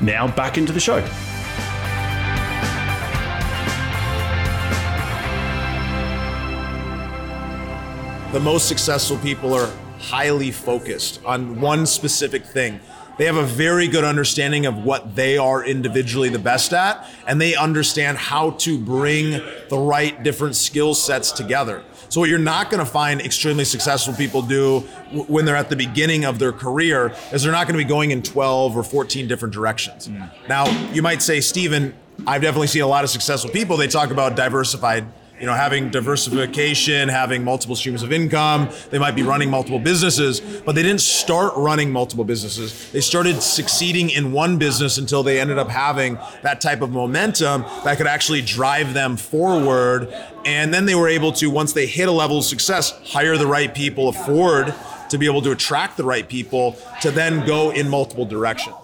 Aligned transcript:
Now 0.00 0.28
back 0.28 0.58
into 0.58 0.72
the 0.72 0.80
show. 0.80 1.00
The 8.32 8.40
most 8.40 8.68
successful 8.68 9.16
people 9.18 9.54
are 9.54 9.70
highly 9.98 10.50
focused 10.50 11.20
on 11.24 11.60
one 11.60 11.86
specific 11.86 12.44
thing. 12.44 12.80
They 13.16 13.26
have 13.26 13.36
a 13.36 13.44
very 13.44 13.86
good 13.86 14.04
understanding 14.04 14.66
of 14.66 14.78
what 14.84 15.14
they 15.14 15.38
are 15.38 15.64
individually 15.64 16.28
the 16.28 16.38
best 16.38 16.72
at, 16.72 17.08
and 17.26 17.40
they 17.40 17.54
understand 17.54 18.18
how 18.18 18.50
to 18.50 18.78
bring 18.78 19.40
the 19.68 19.78
right 19.78 20.20
different 20.22 20.56
skill 20.56 20.94
sets 20.94 21.30
together. 21.30 21.84
So, 22.08 22.20
what 22.20 22.28
you're 22.28 22.38
not 22.38 22.70
going 22.70 22.84
to 22.84 22.90
find 22.90 23.20
extremely 23.20 23.64
successful 23.64 24.14
people 24.14 24.42
do 24.42 24.84
w- 25.06 25.24
when 25.24 25.44
they're 25.44 25.56
at 25.56 25.68
the 25.68 25.76
beginning 25.76 26.24
of 26.24 26.38
their 26.38 26.52
career 26.52 27.14
is 27.32 27.42
they're 27.42 27.52
not 27.52 27.66
going 27.66 27.78
to 27.78 27.84
be 27.84 27.88
going 27.88 28.10
in 28.10 28.22
12 28.22 28.76
or 28.76 28.82
14 28.82 29.26
different 29.26 29.52
directions. 29.54 30.08
Mm. 30.08 30.30
Now, 30.48 30.68
you 30.92 31.02
might 31.02 31.22
say, 31.22 31.40
Stephen, 31.40 31.94
I've 32.26 32.42
definitely 32.42 32.68
seen 32.68 32.82
a 32.82 32.86
lot 32.86 33.04
of 33.04 33.10
successful 33.10 33.50
people. 33.50 33.76
They 33.76 33.88
talk 33.88 34.10
about 34.10 34.36
diversified 34.36 35.06
you 35.40 35.46
know, 35.46 35.54
having 35.54 35.90
diversification, 35.90 37.08
having 37.08 37.42
multiple 37.42 37.74
streams 37.74 38.02
of 38.02 38.12
income. 38.12 38.68
They 38.90 38.98
might 38.98 39.16
be 39.16 39.22
running 39.22 39.50
multiple 39.50 39.78
businesses, 39.78 40.40
but 40.40 40.74
they 40.74 40.82
didn't 40.82 41.00
start 41.00 41.54
running 41.56 41.90
multiple 41.90 42.24
businesses. 42.24 42.90
They 42.92 43.00
started 43.00 43.42
succeeding 43.42 44.10
in 44.10 44.32
one 44.32 44.58
business 44.58 44.98
until 44.98 45.22
they 45.22 45.40
ended 45.40 45.58
up 45.58 45.68
having 45.68 46.18
that 46.42 46.60
type 46.60 46.82
of 46.82 46.90
momentum 46.90 47.62
that 47.84 47.96
could 47.96 48.06
actually 48.06 48.42
drive 48.42 48.94
them 48.94 49.16
forward. 49.16 50.12
And 50.44 50.72
then 50.72 50.86
they 50.86 50.94
were 50.94 51.08
able 51.08 51.32
to, 51.32 51.50
once 51.50 51.72
they 51.72 51.86
hit 51.86 52.08
a 52.08 52.12
level 52.12 52.38
of 52.38 52.44
success, 52.44 52.92
hire 53.04 53.36
the 53.36 53.46
right 53.46 53.74
people, 53.74 54.08
afford 54.08 54.72
to 55.10 55.18
be 55.18 55.26
able 55.26 55.42
to 55.42 55.50
attract 55.50 55.96
the 55.96 56.04
right 56.04 56.28
people 56.28 56.76
to 57.00 57.10
then 57.10 57.46
go 57.46 57.70
in 57.70 57.88
multiple 57.88 58.24
directions. 58.24 58.83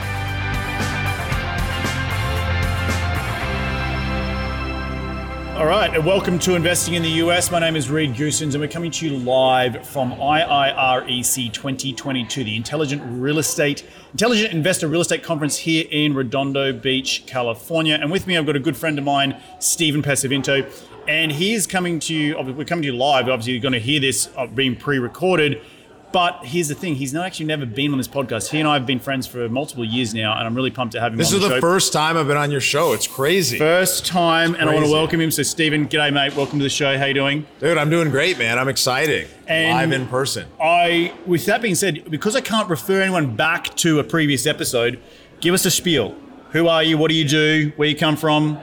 All 5.61 5.67
right, 5.67 5.93
and 5.93 6.03
welcome 6.03 6.39
to 6.39 6.55
Investing 6.55 6.95
in 6.95 7.03
the 7.03 7.09
US. 7.09 7.51
My 7.51 7.59
name 7.59 7.75
is 7.75 7.91
Reed 7.91 8.15
Goossens, 8.15 8.53
and 8.53 8.61
we're 8.61 8.67
coming 8.67 8.89
to 8.89 9.07
you 9.07 9.15
live 9.15 9.87
from 9.87 10.11
IIREC 10.11 11.53
2022, 11.53 12.43
the 12.43 12.55
Intelligent 12.55 13.03
Real 13.05 13.37
Estate, 13.37 13.87
Intelligent 14.11 14.53
Investor 14.53 14.87
Real 14.87 15.01
Estate 15.01 15.21
Conference 15.21 15.59
here 15.59 15.85
in 15.91 16.15
Redondo 16.15 16.73
Beach, 16.73 17.25
California. 17.27 17.93
And 18.01 18.11
with 18.11 18.25
me, 18.25 18.39
I've 18.39 18.47
got 18.47 18.55
a 18.55 18.59
good 18.59 18.75
friend 18.75 18.97
of 18.97 19.05
mine, 19.05 19.39
Stephen 19.59 20.01
Pesavento, 20.01 20.67
and 21.07 21.31
he's 21.31 21.67
coming 21.67 21.99
to 21.99 22.15
you. 22.15 22.41
We're 22.41 22.65
coming 22.65 22.81
to 22.81 22.87
you 22.87 22.97
live. 22.97 23.29
Obviously, 23.29 23.53
you're 23.53 23.61
going 23.61 23.73
to 23.73 23.79
hear 23.79 23.99
this 23.99 24.29
uh, 24.35 24.47
being 24.47 24.75
pre-recorded. 24.75 25.61
But 26.11 26.39
here's 26.43 26.67
the 26.67 26.75
thing: 26.75 26.95
he's 26.95 27.13
not 27.13 27.25
actually 27.25 27.45
never 27.45 27.65
been 27.65 27.91
on 27.91 27.97
this 27.97 28.07
podcast. 28.07 28.49
He 28.49 28.59
and 28.59 28.67
I 28.67 28.73
have 28.73 28.85
been 28.85 28.99
friends 28.99 29.27
for 29.27 29.47
multiple 29.47 29.85
years 29.85 30.13
now, 30.13 30.37
and 30.37 30.45
I'm 30.45 30.53
really 30.55 30.71
pumped 30.71 30.93
to 30.93 30.99
have 30.99 31.13
him. 31.13 31.17
This 31.17 31.31
is 31.31 31.41
the 31.41 31.47
the 31.47 31.61
first 31.61 31.93
time 31.93 32.17
I've 32.17 32.27
been 32.27 32.37
on 32.37 32.51
your 32.51 32.61
show. 32.61 32.93
It's 32.93 33.07
crazy. 33.07 33.57
First 33.57 34.05
time, 34.05 34.55
and 34.55 34.69
I 34.69 34.73
want 34.73 34.85
to 34.85 34.91
welcome 34.91 35.21
him. 35.21 35.31
So, 35.31 35.43
Stephen, 35.43 35.87
g'day, 35.87 36.11
mate. 36.13 36.35
Welcome 36.35 36.59
to 36.59 36.63
the 36.63 36.69
show. 36.69 36.97
How 36.97 37.05
you 37.05 37.13
doing? 37.13 37.45
Dude, 37.59 37.77
I'm 37.77 37.89
doing 37.89 38.09
great, 38.09 38.37
man. 38.37 38.59
I'm 38.59 38.67
excited. 38.67 39.27
And- 39.47 39.77
Live 39.91 40.01
in 40.01 40.07
person. 40.07 40.47
I, 40.61 41.13
with 41.25 41.45
that 41.45 41.61
being 41.61 41.75
said, 41.75 42.09
because 42.09 42.35
I 42.35 42.41
can't 42.41 42.69
refer 42.69 43.01
anyone 43.01 43.35
back 43.35 43.75
to 43.77 43.99
a 43.99 44.03
previous 44.03 44.45
episode, 44.45 44.99
give 45.39 45.53
us 45.53 45.65
a 45.65 45.71
spiel. 45.71 46.15
Who 46.51 46.67
are 46.67 46.83
you? 46.83 46.97
What 46.97 47.09
do 47.09 47.15
you 47.15 47.27
do? 47.27 47.71
Where 47.77 47.87
you 47.87 47.95
come 47.95 48.17
from? 48.17 48.59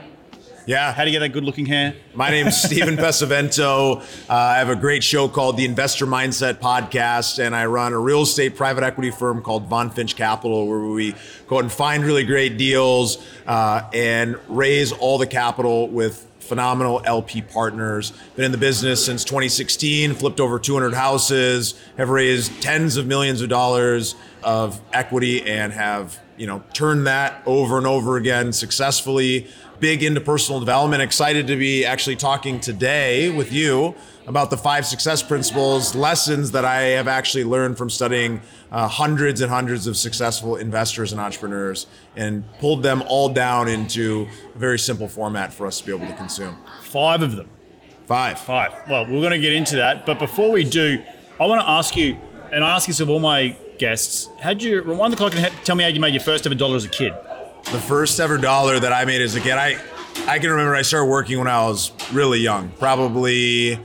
Yeah. 0.69 0.93
How 0.93 1.05
do 1.05 1.11
you 1.11 1.15
get 1.15 1.21
that 1.21 1.31
good-looking 1.31 1.65
hair? 1.65 1.95
My 2.15 2.29
name's 2.29 2.61
Stephen 2.61 2.97
Pesavento. 2.99 4.03
Uh, 4.29 4.35
I 4.35 4.59
have 4.59 4.69
a 4.69 4.77
great 4.77 5.03
show 5.03 5.27
called 5.27 5.57
the 5.57 5.65
Investor 5.65 6.07
Mindset 6.07 6.57
Podcast, 6.57 7.39
and 7.43 7.57
I 7.57 7.65
run 7.65 7.95
a 7.95 7.99
real 7.99 8.21
estate 8.21 8.55
private 8.55 8.85
equity 8.85 9.11
firm 9.11 9.41
called 9.41 9.65
Von 9.69 9.89
Finch 9.89 10.15
Capital, 10.15 10.69
where 10.69 10.81
we 10.81 11.15
go 11.47 11.57
out 11.57 11.63
and 11.63 11.73
find 11.73 12.05
really 12.05 12.23
great 12.23 12.59
deals 12.59 13.17
uh, 13.47 13.89
and 13.95 14.37
raise 14.47 14.93
all 14.93 15.17
the 15.17 15.27
capital 15.27 15.89
with 15.89 16.28
phenomenal 16.49 17.03
LP 17.05 17.43
partners. 17.43 18.13
Been 18.35 18.47
in 18.47 18.53
the 18.53 18.59
business 18.59 19.05
since 19.05 19.23
2016, 19.25 20.15
flipped 20.15 20.41
over 20.41 20.59
200 20.59 20.95
houses, 20.95 21.75
have 21.97 22.09
raised 22.09 22.63
tens 22.63 22.97
of 22.97 23.07
millions 23.07 23.43
of 23.43 23.49
dollars 23.49 24.15
of 24.43 24.81
equity, 24.93 25.47
and 25.47 25.73
have 25.73 26.19
you 26.39 26.47
know, 26.47 26.63
turned 26.73 27.07
that 27.07 27.43
over 27.45 27.77
and 27.77 27.87
over 27.87 28.17
again 28.17 28.53
successfully. 28.53 29.47
Big 29.81 30.03
into 30.03 30.21
personal 30.21 30.61
development. 30.61 31.03
Excited 31.03 31.47
to 31.49 31.57
be 31.57 31.85
actually 31.85 32.17
talking 32.17 32.61
today 32.61 33.31
with 33.31 33.53
you 33.53 33.95
about 34.29 34.51
the 34.51 34.57
five 34.59 34.85
success 34.85 35.23
principles, 35.23 35.95
lessons 35.95 36.51
that 36.51 36.63
I 36.63 36.83
have 36.83 37.09
actually 37.09 37.45
learned 37.45 37.79
from 37.79 37.89
studying 37.89 38.43
uh, 38.71 38.87
hundreds 38.87 39.41
and 39.41 39.51
hundreds 39.51 39.87
of 39.87 39.97
successful 39.97 40.57
investors 40.57 41.13
and 41.13 41.21
entrepreneurs 41.21 41.87
and 42.15 42.45
pulled 42.59 42.83
them 42.83 43.03
all 43.09 43.31
down 43.31 43.69
into 43.69 44.29
a 44.55 44.59
very 44.59 44.79
simple 44.79 45.09
format 45.09 45.51
for 45.51 45.67
us 45.67 45.81
to 45.81 45.87
be 45.87 45.95
able 45.95 46.07
to 46.07 46.15
consume. 46.15 46.59
Five 46.83 47.23
of 47.23 47.37
them. 47.37 47.49
Five. 48.05 48.39
Five. 48.39 48.75
Well, 48.87 49.05
we're 49.07 49.23
going 49.23 49.31
to 49.31 49.39
get 49.39 49.55
into 49.55 49.77
that. 49.77 50.05
But 50.05 50.19
before 50.19 50.53
we 50.53 50.63
do, 50.63 51.03
I 51.41 51.47
want 51.47 51.63
to 51.63 51.69
ask 51.69 51.97
you, 51.97 52.19
and 52.53 52.63
I 52.63 52.77
ask 52.77 52.87
this 52.87 53.01
of 53.01 53.09
all 53.09 53.21
my 53.21 53.57
guests, 53.79 54.29
how'd 54.41 54.63
you 54.63 54.83
rewind 54.83 55.15
the 55.15 55.17
clock 55.17 55.35
and 55.35 55.51
tell 55.65 55.75
me 55.75 55.85
how 55.85 55.89
you 55.89 56.01
made 56.01 56.13
your 56.13 56.23
first 56.23 56.45
ever 56.45 56.55
dollar 56.55 56.77
as 56.77 56.85
a 56.85 56.91
kid? 56.91 57.15
The 57.73 57.81
first 57.81 58.21
ever 58.21 58.37
dollar 58.37 58.79
that 58.79 58.93
I 58.93 59.07
made 59.07 59.23
as 59.23 59.35
a 59.37 59.41
kid, 59.41 59.53
I, 59.53 59.79
I 60.27 60.39
can 60.39 60.51
remember 60.51 60.75
I 60.75 60.83
started 60.83 61.07
working 61.07 61.39
when 61.39 61.49
I 61.49 61.67
was 61.67 61.93
really 62.13 62.41
young, 62.41 62.69
probably 62.79 63.79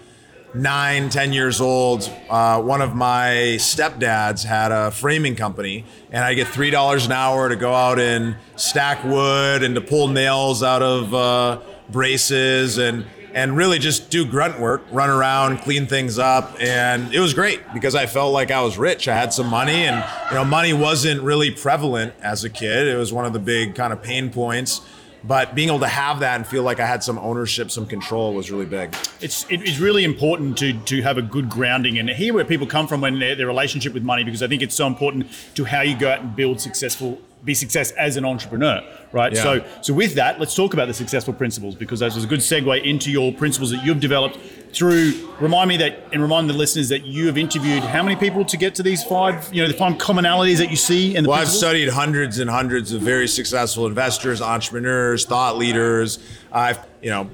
nine, 0.53 1.09
ten 1.09 1.33
years 1.33 1.59
old, 1.59 2.09
uh, 2.29 2.61
one 2.61 2.81
of 2.81 2.95
my 2.95 3.57
stepdads 3.57 4.44
had 4.45 4.71
a 4.71 4.91
framing 4.91 5.35
company, 5.35 5.85
and 6.11 6.23
I 6.23 6.33
get 6.33 6.47
three 6.47 6.69
dollars 6.69 7.05
an 7.05 7.11
hour 7.11 7.50
to 7.50 7.55
go 7.55 7.73
out 7.73 8.00
and 8.00 8.35
stack 8.55 9.03
wood 9.03 9.63
and 9.63 9.75
to 9.75 9.81
pull 9.81 10.07
nails 10.07 10.63
out 10.63 10.81
of 10.81 11.13
uh, 11.13 11.59
braces 11.89 12.77
and 12.77 13.05
and 13.33 13.57
really 13.57 13.79
just 13.79 14.11
do 14.11 14.25
grunt 14.25 14.59
work, 14.59 14.83
run 14.91 15.09
around, 15.09 15.57
clean 15.57 15.88
things 15.88 16.19
up, 16.19 16.56
and 16.59 17.11
it 17.13 17.19
was 17.19 17.33
great 17.33 17.61
because 17.73 17.95
I 17.95 18.06
felt 18.06 18.31
like 18.31 18.51
I 18.51 18.61
was 18.61 18.77
rich. 18.77 19.07
I 19.07 19.15
had 19.15 19.33
some 19.33 19.47
money, 19.47 19.85
and 19.85 20.06
you 20.29 20.35
know, 20.35 20.45
money 20.45 20.73
wasn't 20.73 21.21
really 21.23 21.49
prevalent 21.49 22.13
as 22.21 22.44
a 22.44 22.49
kid. 22.49 22.88
It 22.88 22.95
was 22.95 23.11
one 23.11 23.25
of 23.25 23.33
the 23.33 23.39
big 23.39 23.73
kind 23.73 23.91
of 23.91 24.03
pain 24.03 24.29
points 24.29 24.81
but 25.23 25.55
being 25.55 25.69
able 25.69 25.79
to 25.79 25.87
have 25.87 26.19
that 26.19 26.35
and 26.35 26.45
feel 26.45 26.63
like 26.63 26.79
I 26.79 26.85
had 26.85 27.03
some 27.03 27.17
ownership, 27.17 27.71
some 27.71 27.85
control 27.85 28.33
was 28.33 28.51
really 28.51 28.65
big. 28.65 28.95
It's 29.21 29.45
it's 29.49 29.79
really 29.79 30.03
important 30.03 30.57
to 30.59 30.73
to 30.73 31.01
have 31.01 31.17
a 31.17 31.21
good 31.21 31.49
grounding 31.49 31.97
and 31.99 32.09
hear 32.09 32.33
where 32.33 32.45
people 32.45 32.67
come 32.67 32.87
from 32.87 33.01
when 33.01 33.19
their, 33.19 33.35
their 33.35 33.47
relationship 33.47 33.93
with 33.93 34.03
money 34.03 34.23
because 34.23 34.43
I 34.43 34.47
think 34.47 34.61
it's 34.61 34.75
so 34.75 34.87
important 34.87 35.27
to 35.55 35.65
how 35.65 35.81
you 35.81 35.97
go 35.97 36.11
out 36.11 36.21
and 36.21 36.35
build 36.35 36.59
successful 36.59 37.21
be 37.44 37.54
success 37.54 37.92
as 37.92 38.16
an 38.16 38.25
entrepreneur, 38.25 38.81
right? 39.12 39.34
Yeah. 39.34 39.44
So, 39.44 39.66
so 39.81 39.94
with 39.94 40.16
that, 40.16 40.40
let's 40.40 40.56
talk 40.56 40.74
about 40.74 40.88
the 40.88 40.94
successful 40.94 41.34
principles 41.34 41.75
because 41.75 42.00
that 42.00 42.13
was 42.13 42.24
a 42.24 42.28
good 42.28 42.40
segue 42.40 42.84
into 42.84 43.12
your 43.12 43.34
principles 43.34 43.72
that 43.72 43.84
you've 43.84 44.00
developed 44.00 44.38
through. 44.74 45.30
Remind 45.40 45.69
me 45.69 45.78
that, 45.78 46.00
and 46.13 46.22
remind 46.22 46.50
the 46.50 46.54
listeners 46.54 46.90
that 46.90 47.06
you 47.06 47.28
have 47.28 47.38
interviewed 47.38 47.84
how 47.84 48.01
many 48.01 48.16
people 48.16 48.45
to 48.45 48.57
get 48.57 48.75
to 48.75 48.84
these 48.84 49.04
five, 49.04 49.54
you 49.54 49.62
know, 49.62 49.68
the 49.68 49.74
five 49.74 49.98
commonalities 49.98 50.57
that 50.57 50.69
you 50.69 50.78
see 50.78 51.16
in 51.16 51.24
the. 51.24 51.30
Well, 51.30 51.38
principles? 51.38 51.63
I've 51.63 51.69
studied 51.69 51.90
hundreds 51.90 52.40
and 52.40 52.50
hundreds 52.50 52.94
of 52.94 53.01
very 53.01 53.28
successful 53.28 53.88
investors, 53.88 54.42
entrepreneurs, 54.42 55.25
thought 55.25 55.57
leaders. 55.57 56.19
I've, 56.51 56.80
you 57.01 57.10
know, 57.10 57.30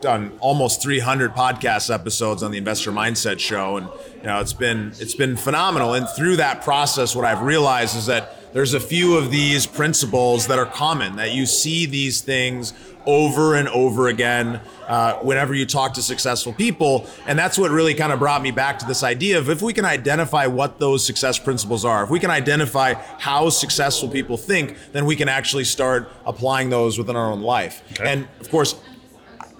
done 0.00 0.36
almost 0.40 0.82
300 0.82 1.32
podcast 1.32 1.92
episodes 1.92 2.42
on 2.42 2.50
the 2.50 2.58
Investor 2.58 2.92
Mindset 2.92 3.38
Show, 3.38 3.78
and 3.78 3.88
you 4.16 4.24
know, 4.24 4.40
it's 4.40 4.52
been 4.52 4.92
it's 4.98 5.14
been 5.14 5.36
phenomenal. 5.36 5.94
And 5.94 6.08
through 6.08 6.36
that 6.36 6.62
process, 6.62 7.16
what 7.16 7.24
I've 7.24 7.42
realized 7.42 7.96
is 7.96 8.06
that 8.06 8.43
there's 8.54 8.72
a 8.72 8.78
few 8.80 9.16
of 9.18 9.32
these 9.32 9.66
principles 9.66 10.46
that 10.46 10.58
are 10.60 10.64
common 10.64 11.16
that 11.16 11.32
you 11.32 11.44
see 11.44 11.86
these 11.86 12.20
things 12.20 12.72
over 13.04 13.56
and 13.56 13.68
over 13.68 14.06
again 14.08 14.60
uh, 14.86 15.14
whenever 15.16 15.52
you 15.54 15.66
talk 15.66 15.92
to 15.94 16.00
successful 16.02 16.52
people 16.54 17.06
and 17.26 17.38
that's 17.38 17.58
what 17.58 17.70
really 17.70 17.92
kind 17.94 18.12
of 18.12 18.18
brought 18.18 18.40
me 18.40 18.50
back 18.50 18.78
to 18.78 18.86
this 18.86 19.02
idea 19.02 19.36
of 19.38 19.50
if 19.50 19.60
we 19.60 19.72
can 19.74 19.84
identify 19.84 20.46
what 20.46 20.78
those 20.78 21.04
success 21.04 21.38
principles 21.38 21.84
are 21.84 22.04
if 22.04 22.10
we 22.10 22.18
can 22.20 22.30
identify 22.30 22.94
how 23.18 23.50
successful 23.50 24.08
people 24.08 24.36
think 24.38 24.76
then 24.92 25.04
we 25.04 25.16
can 25.16 25.28
actually 25.28 25.64
start 25.64 26.08
applying 26.24 26.70
those 26.70 26.96
within 26.96 27.16
our 27.16 27.30
own 27.30 27.42
life 27.42 27.82
Okay. 28.00 28.10
and 28.10 28.28
of 28.40 28.48
course 28.50 28.76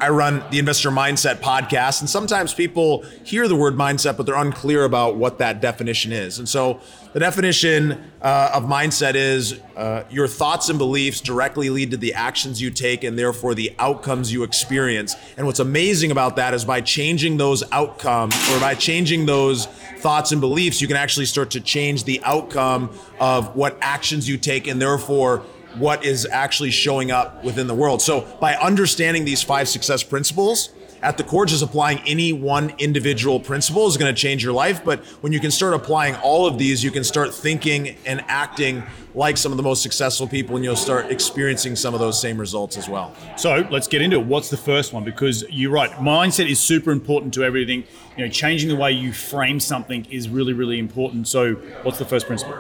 I 0.01 0.09
run 0.09 0.43
the 0.51 0.59
Investor 0.59 0.91
Mindset 0.91 1.37
podcast, 1.37 2.01
and 2.01 2.11
sometimes 2.11 2.53
people 2.53 3.03
hear 3.23 3.47
the 3.47 3.55
word 3.55 3.75
mindset, 3.75 4.17
but 4.17 4.27
they're 4.27 4.35
unclear 4.35 4.85
about 4.85 5.15
what 5.17 5.39
that 5.39 5.61
definition 5.61 6.13
is. 6.13 6.41
And 6.41 6.49
so, 6.49 6.81
the 7.13 7.21
definition 7.21 8.03
uh, 8.21 8.51
of 8.53 8.65
mindset 8.65 9.15
is 9.15 9.61
uh, 9.77 10.03
your 10.11 10.27
thoughts 10.27 10.69
and 10.69 10.81
beliefs 10.81 11.21
directly 11.21 11.71
lead 11.71 11.93
to 11.93 11.97
the 11.97 12.13
actions 12.15 12.61
you 12.61 12.73
take, 12.73 13.05
and 13.05 13.17
therefore 13.17 13.55
the 13.55 13.73
outcomes 13.79 14.33
you 14.33 14.43
experience. 14.43 15.15
And 15.37 15.47
what's 15.47 15.61
amazing 15.61 16.11
about 16.11 16.35
that 16.37 16.55
is 16.55 16.65
by 16.65 16.81
changing 16.81 17.37
those 17.37 17.63
outcomes, 17.71 18.35
or 18.51 18.59
by 18.59 18.75
changing 18.75 19.27
those 19.27 19.67
thoughts 19.99 20.33
and 20.33 20.41
beliefs, 20.41 20.81
you 20.81 20.89
can 20.89 20.97
actually 20.97 21.27
start 21.27 21.53
to 21.53 21.61
change 21.61 22.03
the 22.03 22.21
outcome 22.25 22.91
of 23.21 23.55
what 23.55 23.79
actions 23.81 24.29
you 24.29 24.39
take, 24.39 24.67
and 24.67 24.83
therefore 24.83 25.45
what 25.77 26.05
is 26.05 26.27
actually 26.27 26.71
showing 26.71 27.11
up 27.11 27.43
within 27.45 27.67
the 27.67 27.75
world. 27.75 28.03
So 28.03 28.23
by 28.41 28.55
understanding 28.55 29.25
these 29.25 29.43
five 29.43 29.69
success 29.69 30.03
principles, 30.03 30.71
at 31.05 31.19
the 31.19 31.23
core, 31.23 31.45
just 31.45 31.63
applying 31.63 32.01
any 32.07 32.33
one 32.33 32.73
individual 32.79 33.39
principle 33.39 33.87
is 33.87 33.99
going 33.99 34.13
to 34.13 34.19
change 34.19 34.43
your 34.43 34.55
life. 34.55 34.83
But 34.83 35.05
when 35.21 35.35
you 35.35 35.39
can 35.39 35.51
start 35.51 35.75
applying 35.75 36.15
all 36.17 36.47
of 36.47 36.57
these, 36.57 36.83
you 36.83 36.91
can 36.91 37.05
start 37.05 37.35
thinking 37.35 37.97
and 38.07 38.25
acting 38.27 38.83
like 39.15 39.37
some 39.37 39.53
of 39.53 39.57
the 39.57 39.63
most 39.63 39.83
successful 39.83 40.27
people, 40.27 40.57
and 40.57 40.65
you'll 40.65 40.75
start 40.75 41.11
experiencing 41.11 41.77
some 41.77 41.95
of 41.95 42.01
those 42.01 42.21
same 42.21 42.39
results 42.39 42.77
as 42.77 42.89
well. 42.89 43.15
So 43.37 43.67
let's 43.71 43.87
get 43.87 44.03
into 44.03 44.19
it. 44.19 44.27
What's 44.27 44.49
the 44.49 44.57
first 44.57 44.93
one? 44.93 45.05
Because 45.05 45.45
you're 45.51 45.71
right, 45.71 45.91
mindset 45.93 46.51
is 46.51 46.59
super 46.59 46.91
important 46.91 47.33
to 47.35 47.45
everything. 47.45 47.85
You 48.17 48.25
know, 48.25 48.31
changing 48.31 48.71
the 48.71 48.77
way 48.77 48.93
you 48.93 49.13
frame 49.13 49.61
something 49.61 50.07
is 50.07 50.29
really, 50.29 50.53
really 50.53 50.79
important. 50.79 51.29
So, 51.29 51.55
what's 51.83 51.99
the 51.99 52.05
first 52.07 52.27
principle? 52.27 52.57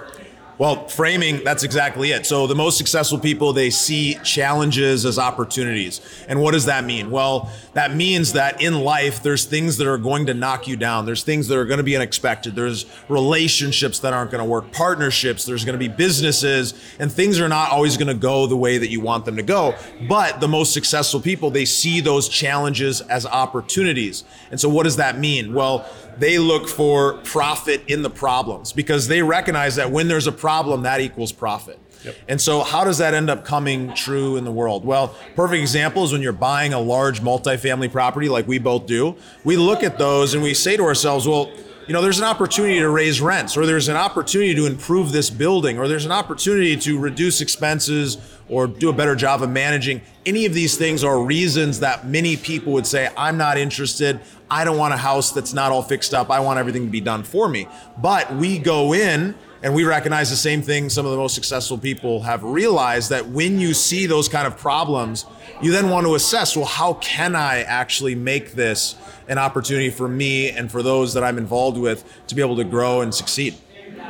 Well, 0.56 0.86
framing, 0.86 1.42
that's 1.42 1.64
exactly 1.64 2.12
it. 2.12 2.26
So 2.26 2.46
the 2.46 2.54
most 2.54 2.78
successful 2.78 3.18
people, 3.18 3.52
they 3.52 3.70
see 3.70 4.14
challenges 4.22 5.04
as 5.04 5.18
opportunities. 5.18 6.00
And 6.28 6.40
what 6.40 6.52
does 6.52 6.66
that 6.66 6.84
mean? 6.84 7.10
Well, 7.10 7.50
that 7.72 7.96
means 7.96 8.34
that 8.34 8.62
in 8.62 8.80
life, 8.80 9.20
there's 9.20 9.46
things 9.46 9.78
that 9.78 9.88
are 9.88 9.98
going 9.98 10.26
to 10.26 10.34
knock 10.34 10.68
you 10.68 10.76
down. 10.76 11.06
There's 11.06 11.24
things 11.24 11.48
that 11.48 11.58
are 11.58 11.64
going 11.64 11.78
to 11.78 11.84
be 11.84 11.96
unexpected. 11.96 12.54
There's 12.54 12.86
relationships 13.08 13.98
that 14.00 14.12
aren't 14.12 14.30
going 14.30 14.44
to 14.44 14.48
work, 14.48 14.70
partnerships, 14.70 15.44
there's 15.44 15.64
going 15.64 15.72
to 15.74 15.78
be 15.78 15.88
businesses, 15.88 16.74
and 17.00 17.10
things 17.10 17.40
are 17.40 17.48
not 17.48 17.72
always 17.72 17.96
going 17.96 18.06
to 18.06 18.14
go 18.14 18.46
the 18.46 18.56
way 18.56 18.78
that 18.78 18.90
you 18.90 19.00
want 19.00 19.24
them 19.24 19.34
to 19.34 19.42
go. 19.42 19.74
But 20.08 20.40
the 20.40 20.48
most 20.48 20.72
successful 20.72 21.20
people, 21.20 21.50
they 21.50 21.64
see 21.64 22.00
those 22.00 22.28
challenges 22.28 23.00
as 23.00 23.26
opportunities. 23.26 24.22
And 24.52 24.60
so 24.60 24.68
what 24.68 24.84
does 24.84 24.96
that 24.96 25.18
mean? 25.18 25.52
Well, 25.52 25.84
they 26.18 26.38
look 26.38 26.68
for 26.68 27.14
profit 27.24 27.82
in 27.88 28.02
the 28.02 28.10
problems 28.10 28.72
because 28.72 29.08
they 29.08 29.22
recognize 29.22 29.76
that 29.76 29.90
when 29.90 30.08
there's 30.08 30.26
a 30.26 30.32
problem, 30.32 30.82
that 30.82 31.00
equals 31.00 31.32
profit. 31.32 31.78
Yep. 32.04 32.16
And 32.28 32.40
so, 32.40 32.62
how 32.62 32.84
does 32.84 32.98
that 32.98 33.14
end 33.14 33.30
up 33.30 33.44
coming 33.44 33.94
true 33.94 34.36
in 34.36 34.44
the 34.44 34.52
world? 34.52 34.84
Well, 34.84 35.14
perfect 35.34 35.60
example 35.60 36.04
is 36.04 36.12
when 36.12 36.20
you're 36.20 36.32
buying 36.32 36.74
a 36.74 36.80
large 36.80 37.20
multifamily 37.20 37.90
property 37.90 38.28
like 38.28 38.46
we 38.46 38.58
both 38.58 38.86
do. 38.86 39.16
We 39.42 39.56
look 39.56 39.82
at 39.82 39.98
those 39.98 40.34
and 40.34 40.42
we 40.42 40.52
say 40.52 40.76
to 40.76 40.82
ourselves, 40.84 41.26
well, 41.26 41.50
you 41.86 41.92
know, 41.92 42.00
there's 42.00 42.18
an 42.18 42.24
opportunity 42.24 42.78
to 42.78 42.88
raise 42.88 43.20
rents, 43.20 43.56
or 43.56 43.66
there's 43.66 43.88
an 43.88 43.96
opportunity 43.96 44.54
to 44.54 44.66
improve 44.66 45.12
this 45.12 45.28
building, 45.28 45.78
or 45.78 45.86
there's 45.86 46.06
an 46.06 46.12
opportunity 46.12 46.76
to 46.78 46.98
reduce 46.98 47.40
expenses 47.40 48.16
or 48.48 48.66
do 48.66 48.90
a 48.90 48.92
better 48.92 49.14
job 49.14 49.42
of 49.42 49.50
managing. 49.50 50.00
Any 50.26 50.46
of 50.46 50.54
these 50.54 50.76
things 50.76 51.02
are 51.02 51.22
reasons 51.22 51.80
that 51.80 52.06
many 52.06 52.36
people 52.36 52.72
would 52.74 52.86
say, 52.86 53.08
I'm 53.16 53.36
not 53.36 53.56
interested. 53.56 54.20
I 54.50 54.64
don't 54.64 54.76
want 54.76 54.94
a 54.94 54.98
house 54.98 55.32
that's 55.32 55.52
not 55.52 55.72
all 55.72 55.82
fixed 55.82 56.14
up. 56.14 56.30
I 56.30 56.40
want 56.40 56.58
everything 56.58 56.84
to 56.84 56.90
be 56.90 57.00
done 57.00 57.22
for 57.22 57.48
me. 57.48 57.66
But 57.98 58.34
we 58.36 58.58
go 58.58 58.92
in 58.92 59.34
and 59.62 59.74
we 59.74 59.84
recognize 59.84 60.28
the 60.28 60.36
same 60.36 60.60
thing 60.60 60.90
some 60.90 61.06
of 61.06 61.12
the 61.12 61.16
most 61.16 61.34
successful 61.34 61.78
people 61.78 62.20
have 62.22 62.44
realized 62.44 63.08
that 63.10 63.26
when 63.28 63.58
you 63.58 63.72
see 63.72 64.04
those 64.04 64.28
kind 64.28 64.46
of 64.46 64.58
problems, 64.58 65.24
you 65.62 65.72
then 65.72 65.88
want 65.88 66.06
to 66.06 66.14
assess 66.14 66.54
well, 66.54 66.66
how 66.66 66.94
can 66.94 67.34
I 67.34 67.62
actually 67.62 68.14
make 68.14 68.52
this 68.52 68.96
an 69.26 69.38
opportunity 69.38 69.88
for 69.88 70.06
me 70.06 70.50
and 70.50 70.70
for 70.70 70.82
those 70.82 71.14
that 71.14 71.24
I'm 71.24 71.38
involved 71.38 71.78
with 71.78 72.04
to 72.26 72.34
be 72.34 72.42
able 72.42 72.56
to 72.56 72.64
grow 72.64 73.00
and 73.00 73.14
succeed? 73.14 73.54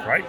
Right. 0.04 0.24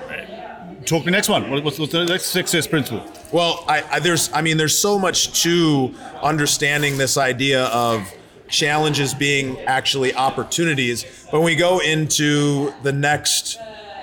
Talk 0.86 1.04
the 1.04 1.12
next 1.12 1.30
one. 1.30 1.50
What- 1.50 1.64
What's, 1.64 1.80
what's 1.80 1.92
the 1.92 2.06
next 2.06 2.26
success 2.28 2.68
principle? 2.68 3.04
Well, 3.32 3.64
I, 3.68 3.84
I 3.94 4.00
there's 4.00 4.32
I 4.34 4.42
mean 4.42 4.58
there's 4.58 4.78
so 4.78 5.00
much 5.00 5.42
to 5.44 5.94
understanding 6.22 6.98
this 6.98 7.18
idea 7.18 7.66
of 7.66 8.08
challenges 8.48 9.14
being 9.14 9.60
actually 9.62 10.14
opportunities. 10.14 11.04
But 11.32 11.40
when 11.40 11.46
we 11.46 11.56
go 11.56 11.80
into 11.80 12.72
the 12.84 12.92
next 12.92 13.58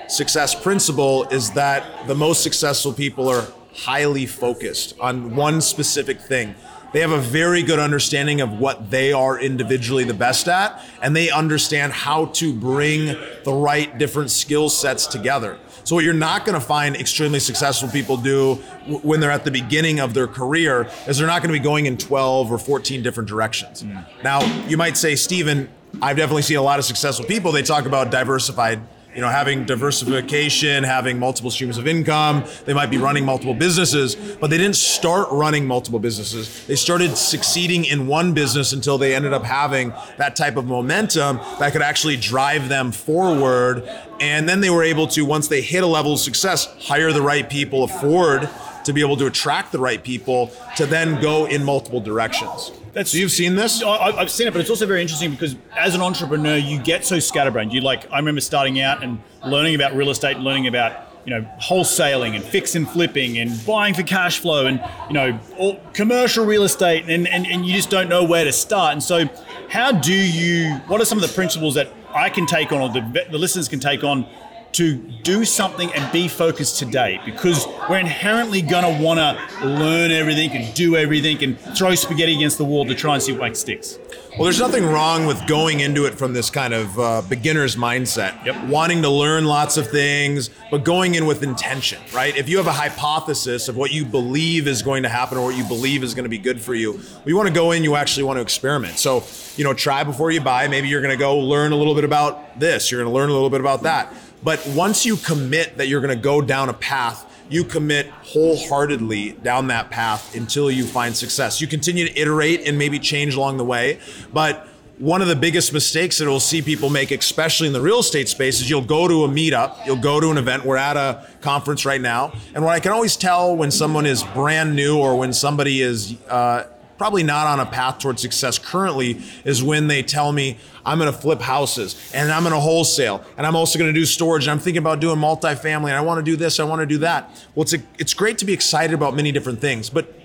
success 0.09 0.53
principle 0.53 1.23
is 1.29 1.51
that 1.51 2.07
the 2.07 2.15
most 2.15 2.43
successful 2.43 2.91
people 2.91 3.29
are 3.29 3.47
highly 3.73 4.25
focused 4.25 4.93
on 4.99 5.35
one 5.35 5.61
specific 5.61 6.19
thing. 6.19 6.53
They 6.93 6.99
have 6.99 7.11
a 7.11 7.19
very 7.19 7.63
good 7.63 7.79
understanding 7.79 8.39
of 8.39 8.59
what 8.59 8.91
they 8.91 9.11
are 9.11 9.39
individually 9.39 10.03
the 10.03 10.13
best 10.13 10.47
at, 10.47 10.81
and 11.01 11.15
they 11.15 11.31
understand 11.31 11.91
how 11.91 12.25
to 12.25 12.53
bring 12.53 13.17
the 13.43 13.51
right 13.51 13.97
different 13.97 14.29
skill 14.29 14.69
sets 14.69 15.07
together. 15.07 15.57
So, 15.85 15.95
what 15.95 16.05
you're 16.05 16.13
not 16.13 16.45
going 16.45 16.53
to 16.53 16.65
find 16.65 16.95
extremely 16.95 17.39
successful 17.39 17.89
people 17.89 18.15
do 18.15 18.61
w- 18.81 18.99
when 18.99 19.19
they're 19.19 19.31
at 19.31 19.43
the 19.43 19.51
beginning 19.51 19.99
of 19.99 20.13
their 20.13 20.27
career 20.27 20.87
is 21.07 21.17
they're 21.17 21.27
not 21.27 21.41
going 21.41 21.53
to 21.53 21.59
be 21.59 21.63
going 21.63 21.87
in 21.87 21.97
12 21.97 22.51
or 22.51 22.57
14 22.57 23.03
different 23.03 23.27
directions. 23.27 23.83
Mm. 23.83 24.05
Now, 24.23 24.43
you 24.67 24.77
might 24.77 24.95
say, 24.95 25.15
Stephen, 25.15 25.69
I've 26.01 26.15
definitely 26.15 26.43
seen 26.43 26.57
a 26.57 26.61
lot 26.61 26.79
of 26.79 26.85
successful 26.85 27.25
people. 27.25 27.51
They 27.51 27.63
talk 27.63 27.85
about 27.85 28.11
diversified 28.11 28.79
you 29.15 29.21
know, 29.21 29.29
having 29.29 29.65
diversification, 29.65 30.83
having 30.83 31.19
multiple 31.19 31.51
streams 31.51 31.77
of 31.77 31.87
income. 31.87 32.43
They 32.65 32.73
might 32.73 32.89
be 32.89 32.97
running 32.97 33.25
multiple 33.25 33.53
businesses, 33.53 34.15
but 34.15 34.49
they 34.49 34.57
didn't 34.57 34.75
start 34.75 35.27
running 35.31 35.65
multiple 35.65 35.99
businesses. 35.99 36.65
They 36.65 36.75
started 36.75 37.15
succeeding 37.17 37.85
in 37.85 38.07
one 38.07 38.33
business 38.33 38.73
until 38.73 38.97
they 38.97 39.15
ended 39.15 39.33
up 39.33 39.43
having 39.43 39.93
that 40.17 40.35
type 40.35 40.57
of 40.57 40.65
momentum 40.65 41.37
that 41.59 41.71
could 41.73 41.81
actually 41.81 42.17
drive 42.17 42.69
them 42.69 42.91
forward. 42.91 43.87
And 44.19 44.47
then 44.47 44.61
they 44.61 44.69
were 44.69 44.83
able 44.83 45.07
to, 45.07 45.25
once 45.25 45.47
they 45.47 45.61
hit 45.61 45.83
a 45.83 45.87
level 45.87 46.13
of 46.13 46.19
success, 46.19 46.65
hire 46.79 47.11
the 47.13 47.21
right 47.21 47.49
people, 47.49 47.83
afford 47.83 48.49
to 48.85 48.93
be 48.93 49.01
able 49.01 49.17
to 49.17 49.27
attract 49.27 49.71
the 49.71 49.79
right 49.79 50.03
people 50.03 50.51
to 50.75 50.85
then 50.85 51.21
go 51.21 51.45
in 51.45 51.63
multiple 51.63 51.99
directions. 51.99 52.71
That's, 52.93 53.11
so 53.11 53.17
you've 53.17 53.31
seen 53.31 53.55
this? 53.55 53.81
I, 53.81 54.11
have 54.11 54.29
seen 54.29 54.47
it, 54.47 54.51
but 54.51 54.61
it's 54.61 54.69
also 54.69 54.85
very 54.85 55.01
interesting 55.01 55.31
because 55.31 55.55
as 55.75 55.95
an 55.95 56.01
entrepreneur, 56.01 56.57
you 56.57 56.79
get 56.79 57.05
so 57.05 57.19
scatterbrained. 57.19 57.73
You 57.73 57.81
like, 57.81 58.09
I 58.11 58.17
remember 58.17 58.41
starting 58.41 58.79
out 58.79 59.03
and 59.03 59.21
learning 59.45 59.73
about 59.73 59.95
real 59.95 60.11
estate, 60.11 60.35
and 60.35 60.45
learning 60.45 60.67
about 60.67 61.09
you 61.25 61.31
know 61.33 61.41
wholesaling 61.59 62.35
and 62.35 62.43
fix 62.43 62.75
and 62.75 62.87
flipping 62.87 63.39
and 63.39 63.65
buying 63.65 63.93
for 63.93 64.03
cash 64.03 64.39
flow 64.39 64.65
and 64.65 64.83
you 65.07 65.13
know 65.13 65.39
all, 65.57 65.81
commercial 65.93 66.45
real 66.45 66.63
estate, 66.63 67.05
and, 67.09 67.27
and 67.27 67.47
and 67.47 67.65
you 67.65 67.73
just 67.73 67.89
don't 67.89 68.09
know 68.09 68.23
where 68.23 68.43
to 68.43 68.53
start. 68.53 68.93
And 68.93 69.01
so, 69.01 69.25
how 69.69 69.91
do 69.91 70.13
you? 70.13 70.75
What 70.87 71.01
are 71.01 71.05
some 71.05 71.17
of 71.17 71.27
the 71.27 71.33
principles 71.33 71.73
that 71.73 71.89
I 72.13 72.29
can 72.29 72.45
take 72.45 72.71
on, 72.71 72.79
or 72.79 72.89
the, 72.89 73.25
the 73.31 73.39
listeners 73.39 73.67
can 73.67 73.79
take 73.79 74.03
on 74.03 74.27
to 74.73 74.97
do 75.23 75.45
something 75.45 75.91
and 75.93 76.11
be 76.11 76.27
focused 76.27 76.79
today 76.79 77.19
because 77.25 77.67
we're 77.89 77.99
inherently 77.99 78.61
going 78.61 78.83
to 78.83 79.03
want 79.03 79.19
to 79.19 79.65
learn 79.65 80.11
everything 80.11 80.49
and 80.51 80.73
do 80.73 80.95
everything 80.95 81.43
and 81.43 81.59
throw 81.77 81.93
spaghetti 81.95 82.35
against 82.35 82.57
the 82.57 82.65
wall 82.65 82.85
to 82.85 82.95
try 82.95 83.13
and 83.13 83.23
see 83.23 83.31
what 83.31 83.55
sticks. 83.55 83.99
Well, 84.31 84.45
there's 84.45 84.59
nothing 84.59 84.83
wrong 84.83 85.27
with 85.27 85.45
going 85.45 85.81
into 85.81 86.05
it 86.05 86.15
from 86.15 86.33
this 86.33 86.49
kind 86.49 86.73
of 86.73 86.99
uh, 86.99 87.21
beginner's 87.29 87.75
mindset, 87.75 88.43
yep. 88.43 88.65
wanting 88.65 89.03
to 89.03 89.09
learn 89.09 89.45
lots 89.45 89.77
of 89.77 89.91
things, 89.91 90.49
but 90.71 90.83
going 90.83 91.13
in 91.13 91.27
with 91.27 91.43
intention, 91.43 92.01
right? 92.15 92.35
If 92.35 92.49
you 92.49 92.57
have 92.57 92.65
a 92.65 92.73
hypothesis 92.73 93.67
of 93.67 93.77
what 93.77 93.91
you 93.91 94.05
believe 94.05 94.67
is 94.67 94.81
going 94.81 95.03
to 95.03 95.09
happen 95.09 95.37
or 95.37 95.45
what 95.45 95.55
you 95.55 95.63
believe 95.65 96.01
is 96.01 96.15
going 96.15 96.23
to 96.23 96.29
be 96.29 96.39
good 96.39 96.59
for 96.59 96.73
you, 96.73 96.99
you 97.25 97.37
want 97.37 97.47
to 97.47 97.53
go 97.53 97.73
in, 97.73 97.83
you 97.83 97.95
actually 97.95 98.23
want 98.23 98.37
to 98.37 98.41
experiment. 98.41 98.97
So, 98.97 99.23
you 99.55 99.63
know, 99.63 99.75
try 99.75 100.03
before 100.03 100.31
you 100.31 100.41
buy. 100.41 100.67
Maybe 100.67 100.87
you're 100.87 101.01
going 101.01 101.15
to 101.15 101.19
go 101.19 101.37
learn 101.37 101.71
a 101.71 101.75
little 101.75 101.93
bit 101.93 102.03
about 102.03 102.59
this, 102.59 102.89
you're 102.89 103.03
going 103.03 103.13
to 103.13 103.15
learn 103.15 103.29
a 103.29 103.33
little 103.33 103.51
bit 103.51 103.59
about 103.59 103.83
that 103.83 104.11
but 104.43 104.65
once 104.75 105.05
you 105.05 105.17
commit 105.17 105.77
that 105.77 105.87
you're 105.87 106.01
going 106.01 106.15
to 106.15 106.21
go 106.21 106.41
down 106.41 106.69
a 106.69 106.73
path, 106.73 107.29
you 107.49 107.63
commit 107.63 108.07
wholeheartedly 108.23 109.33
down 109.43 109.67
that 109.67 109.89
path 109.91 110.35
until 110.35 110.71
you 110.71 110.85
find 110.85 111.15
success. 111.15 111.61
You 111.61 111.67
continue 111.67 112.07
to 112.07 112.19
iterate 112.19 112.67
and 112.67 112.77
maybe 112.77 112.99
change 112.99 113.35
along 113.35 113.57
the 113.57 113.65
way, 113.65 113.99
but 114.33 114.67
one 114.99 115.21
of 115.21 115.27
the 115.27 115.35
biggest 115.35 115.73
mistakes 115.73 116.19
that 116.19 116.27
we'll 116.27 116.39
see 116.39 116.61
people 116.61 116.89
make, 116.89 117.11
especially 117.11 117.67
in 117.67 117.73
the 117.73 117.81
real 117.81 117.99
estate 117.99 118.29
space, 118.29 118.61
is 118.61 118.69
you'll 118.69 118.81
go 118.81 119.07
to 119.07 119.23
a 119.23 119.27
meetup, 119.27 119.85
you'll 119.85 119.95
go 119.95 120.19
to 120.19 120.29
an 120.29 120.37
event. 120.37 120.63
We're 120.63 120.77
at 120.77 120.95
a 120.95 121.27
conference 121.41 121.83
right 121.83 121.99
now, 121.99 122.31
and 122.53 122.63
what 122.63 122.73
I 122.73 122.79
can 122.79 122.91
always 122.91 123.17
tell 123.17 123.55
when 123.55 123.71
someone 123.71 124.05
is 124.05 124.23
brand 124.23 124.75
new 124.75 124.99
or 124.99 125.17
when 125.17 125.33
somebody 125.33 125.81
is 125.81 126.15
uh, 126.29 126.65
probably 127.03 127.21
not 127.21 127.47
on 127.47 127.59
a 127.59 127.65
path 127.65 127.99
towards 127.99 128.21
success 128.21 128.57
currently 128.57 129.21
is 129.43 129.61
when 129.61 129.87
they 129.87 130.01
tell 130.01 130.31
me 130.31 130.57
I'm 130.85 130.99
going 130.99 131.11
to 131.11 131.19
flip 131.19 131.41
houses 131.41 132.09
and 132.15 132.31
I'm 132.31 132.43
going 132.43 132.53
to 132.53 132.61
wholesale 132.61 133.25
and 133.35 133.45
I'm 133.45 133.57
also 133.57 133.77
going 133.77 133.93
to 133.93 133.99
do 133.99 134.05
storage 134.05 134.45
and 134.45 134.51
I'm 134.51 134.59
thinking 134.59 134.77
about 134.77 135.01
doing 135.01 135.17
multifamily 135.17 135.89
and 135.89 135.95
I 135.95 135.99
want 135.99 136.19
to 136.19 136.23
do 136.23 136.37
this, 136.37 136.61
I 136.61 136.63
want 136.63 136.79
to 136.79 136.85
do 136.85 136.99
that. 136.99 137.29
Well, 137.55 137.63
it's 137.63 137.73
a, 137.73 137.79
it's 137.99 138.13
great 138.13 138.37
to 138.37 138.45
be 138.45 138.53
excited 138.53 138.93
about 138.93 139.17
many 139.17 139.33
different 139.33 139.59
things, 139.59 139.89
but 139.89 140.15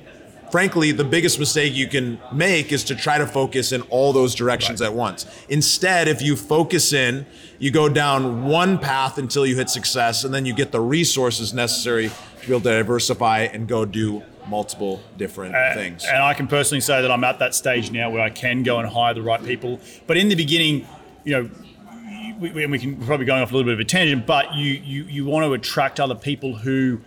frankly, 0.52 0.92
the 0.92 1.02
biggest 1.02 1.40
mistake 1.40 1.74
you 1.74 1.88
can 1.88 2.20
make 2.32 2.70
is 2.70 2.84
to 2.84 2.94
try 2.94 3.18
to 3.18 3.26
focus 3.26 3.72
in 3.72 3.82
all 3.90 4.12
those 4.12 4.36
directions 4.36 4.80
right. 4.80 4.86
at 4.86 4.94
once. 4.94 5.26
Instead, 5.48 6.06
if 6.06 6.22
you 6.22 6.36
focus 6.36 6.92
in, 6.92 7.26
you 7.58 7.72
go 7.72 7.88
down 7.88 8.44
one 8.44 8.78
path 8.78 9.18
until 9.18 9.44
you 9.44 9.56
hit 9.56 9.68
success, 9.68 10.22
and 10.22 10.32
then 10.32 10.46
you 10.46 10.54
get 10.54 10.70
the 10.70 10.80
resources 10.80 11.52
necessary 11.52 12.08
to 12.40 12.46
be 12.46 12.52
able 12.52 12.60
to 12.60 12.70
diversify 12.70 13.40
and 13.52 13.66
go 13.66 13.84
do 13.84 14.22
multiple 14.48 15.00
different 15.16 15.54
uh, 15.54 15.74
things. 15.74 16.04
And 16.04 16.22
I 16.22 16.34
can 16.34 16.46
personally 16.46 16.80
say 16.80 17.02
that 17.02 17.10
I'm 17.10 17.24
at 17.24 17.38
that 17.38 17.54
stage 17.54 17.90
now 17.90 18.10
where 18.10 18.22
I 18.22 18.30
can 18.30 18.62
go 18.62 18.78
and 18.78 18.88
hire 18.88 19.14
the 19.14 19.22
right 19.22 19.42
people. 19.44 19.80
But 20.06 20.16
in 20.16 20.28
the 20.28 20.34
beginning, 20.34 20.86
you 21.24 21.32
know, 21.32 21.50
we, 22.38 22.66
we 22.66 22.78
can 22.78 22.96
probably 23.04 23.26
going 23.26 23.42
off 23.42 23.50
a 23.50 23.54
little 23.54 23.66
bit 23.66 23.74
of 23.74 23.80
a 23.80 23.84
tangent, 23.84 24.26
but 24.26 24.54
you, 24.54 24.72
you, 24.72 25.04
you 25.04 25.24
want 25.24 25.44
to 25.44 25.52
attract 25.52 26.00
other 26.00 26.14
people 26.14 26.56
who 26.56 27.00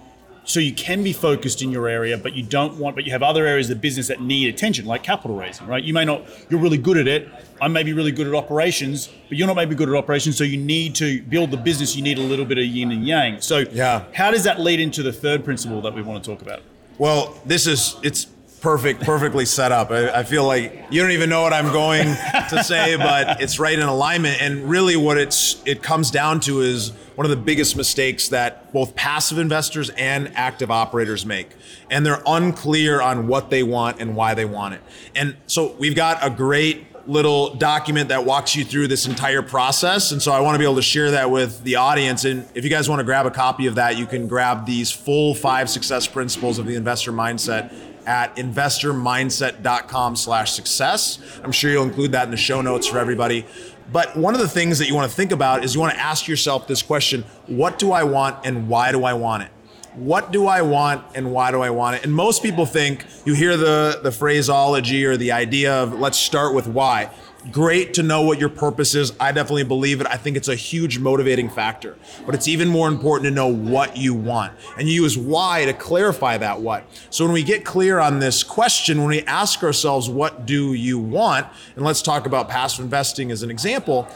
so 0.43 0.59
you 0.59 0.73
can 0.73 1.03
be 1.03 1.13
focused 1.13 1.61
in 1.61 1.71
your 1.71 1.87
area 1.87 2.17
but 2.17 2.33
you 2.33 2.41
don't 2.41 2.77
want 2.77 2.95
but 2.95 3.05
you 3.05 3.11
have 3.11 3.21
other 3.21 3.45
areas 3.45 3.69
of 3.69 3.79
business 3.79 4.07
that 4.07 4.19
need 4.21 4.51
attention 4.51 4.85
like 4.85 5.03
capital 5.03 5.37
raising 5.37 5.67
right? 5.67 5.83
You 5.83 5.93
may 5.93 6.03
not 6.03 6.25
you're 6.49 6.59
really 6.59 6.79
good 6.79 6.97
at 6.97 7.07
it. 7.07 7.29
I 7.61 7.67
may 7.67 7.83
be 7.83 7.93
really 7.93 8.11
good 8.11 8.27
at 8.27 8.33
operations 8.33 9.09
but 9.29 9.37
you're 9.37 9.47
not 9.47 9.55
maybe 9.55 9.75
good 9.75 9.87
at 9.87 9.95
operations 9.95 10.37
so 10.37 10.43
you 10.43 10.57
need 10.57 10.95
to 10.95 11.21
build 11.23 11.51
the 11.51 11.57
business. 11.57 11.95
You 11.95 12.01
need 12.01 12.17
a 12.17 12.23
little 12.23 12.45
bit 12.45 12.57
of 12.57 12.65
yin 12.65 12.91
and 12.91 13.05
yang. 13.05 13.39
So 13.39 13.59
yeah. 13.71 14.05
how 14.13 14.31
does 14.31 14.43
that 14.45 14.59
lead 14.59 14.79
into 14.79 15.03
the 15.03 15.13
third 15.13 15.45
principle 15.45 15.81
that 15.81 15.93
we 15.93 16.01
want 16.01 16.23
to 16.23 16.29
talk 16.29 16.41
about 16.41 16.63
well, 17.01 17.35
this 17.47 17.65
is 17.65 17.95
it's 18.03 18.25
perfect, 18.61 19.01
perfectly 19.01 19.43
set 19.43 19.71
up. 19.71 19.89
I, 19.89 20.19
I, 20.19 20.23
feel 20.23 20.45
like 20.45 20.85
you 20.91 21.01
don't 21.01 21.09
even 21.09 21.31
know 21.31 21.41
what 21.41 21.51
I'm 21.51 21.71
going 21.71 22.05
to 22.49 22.63
say, 22.63 22.95
but 22.97 23.41
it's 23.41 23.57
right 23.59 23.73
in 23.73 23.81
alignment. 23.81 24.39
And 24.39 24.69
really, 24.69 24.95
what 24.95 25.17
it's 25.17 25.59
it 25.65 25.81
comes 25.81 26.11
down 26.11 26.41
to 26.41 26.61
is 26.61 26.89
one 27.15 27.25
of 27.25 27.31
the 27.31 27.43
biggest 27.43 27.75
mistakes 27.75 28.27
that 28.27 28.71
both 28.71 28.95
passive 28.95 29.39
investors 29.39 29.89
and 29.89 30.31
active 30.35 30.69
operators 30.69 31.25
make, 31.25 31.49
and 31.89 32.05
they're 32.05 32.21
unclear 32.27 33.01
on 33.01 33.25
what 33.25 33.49
they 33.49 33.63
want 33.63 33.99
and 33.99 34.15
why 34.15 34.35
they 34.35 34.45
want 34.45 34.75
it. 34.75 34.81
And 35.15 35.35
so 35.47 35.75
we've 35.79 35.95
got 35.95 36.19
a 36.21 36.29
great 36.29 36.85
little 37.07 37.55
document 37.55 38.09
that 38.09 38.25
walks 38.25 38.55
you 38.55 38.63
through 38.63 38.87
this 38.87 39.07
entire 39.07 39.41
process. 39.41 40.11
And 40.11 40.21
so 40.21 40.31
I 40.31 40.39
want 40.39 40.55
to 40.55 40.59
be 40.59 40.65
able 40.65 40.75
to 40.75 40.81
share 40.81 41.11
that 41.11 41.29
with 41.29 41.63
the 41.63 41.75
audience. 41.75 42.25
And 42.25 42.47
if 42.55 42.63
you 42.63 42.69
guys 42.69 42.89
want 42.89 42.99
to 42.99 43.03
grab 43.03 43.25
a 43.25 43.31
copy 43.31 43.67
of 43.67 43.75
that, 43.75 43.97
you 43.97 44.05
can 44.05 44.27
grab 44.27 44.65
these 44.65 44.91
full 44.91 45.33
five 45.35 45.69
success 45.69 46.07
principles 46.07 46.59
of 46.59 46.65
the 46.65 46.75
investor 46.75 47.11
mindset 47.11 47.73
at 48.05 48.35
investormindset.com 48.35 50.15
slash 50.15 50.51
success. 50.53 51.19
I'm 51.43 51.51
sure 51.51 51.71
you'll 51.71 51.83
include 51.83 52.13
that 52.13 52.25
in 52.25 52.31
the 52.31 52.37
show 52.37 52.61
notes 52.61 52.87
for 52.87 52.97
everybody. 52.97 53.45
But 53.91 54.15
one 54.15 54.33
of 54.33 54.39
the 54.39 54.47
things 54.47 54.79
that 54.79 54.87
you 54.87 54.95
want 54.95 55.09
to 55.09 55.15
think 55.15 55.31
about 55.31 55.63
is 55.63 55.75
you 55.75 55.81
want 55.81 55.93
to 55.93 55.99
ask 55.99 56.27
yourself 56.27 56.67
this 56.67 56.81
question, 56.81 57.25
what 57.47 57.77
do 57.77 57.91
I 57.91 58.03
want 58.03 58.45
and 58.45 58.69
why 58.69 58.91
do 58.91 59.03
I 59.03 59.13
want 59.13 59.43
it? 59.43 59.49
What 59.95 60.31
do 60.31 60.47
I 60.47 60.61
want 60.61 61.03
and 61.15 61.31
why 61.31 61.51
do 61.51 61.61
I 61.61 61.69
want 61.69 61.97
it? 61.97 62.03
And 62.03 62.13
most 62.13 62.41
people 62.41 62.65
think 62.65 63.05
you 63.25 63.33
hear 63.33 63.57
the 63.57 63.99
the 64.01 64.11
phraseology 64.11 65.05
or 65.05 65.17
the 65.17 65.31
idea 65.31 65.73
of 65.73 65.99
let's 65.99 66.17
start 66.17 66.53
with 66.55 66.67
why. 66.67 67.09
Great 67.51 67.95
to 67.95 68.03
know 68.03 68.21
what 68.21 68.39
your 68.39 68.49
purpose 68.49 68.93
is. 68.93 69.13
I 69.19 69.31
definitely 69.31 69.63
believe 69.63 69.99
it. 69.99 70.05
I 70.05 70.15
think 70.15 70.37
it's 70.37 70.47
a 70.47 70.55
huge 70.55 70.99
motivating 70.99 71.49
factor. 71.49 71.97
But 72.23 72.35
it's 72.35 72.47
even 72.47 72.67
more 72.67 72.87
important 72.87 73.25
to 73.29 73.31
know 73.31 73.47
what 73.47 73.97
you 73.97 74.13
want. 74.13 74.53
And 74.77 74.87
you 74.87 75.01
use 75.01 75.17
why 75.17 75.65
to 75.65 75.73
clarify 75.73 76.37
that 76.37 76.61
what. 76.61 76.85
So 77.09 77.25
when 77.25 77.33
we 77.33 77.41
get 77.41 77.65
clear 77.65 77.97
on 77.97 78.19
this 78.19 78.43
question, 78.43 78.99
when 78.99 79.07
we 79.07 79.21
ask 79.23 79.63
ourselves, 79.63 80.07
what 80.07 80.45
do 80.45 80.73
you 80.73 80.99
want? 80.99 81.47
And 81.75 81.83
let's 81.83 82.03
talk 82.03 82.27
about 82.27 82.47
passive 82.47 82.85
investing 82.85 83.31
as 83.31 83.41
an 83.41 83.49
example. 83.49 84.07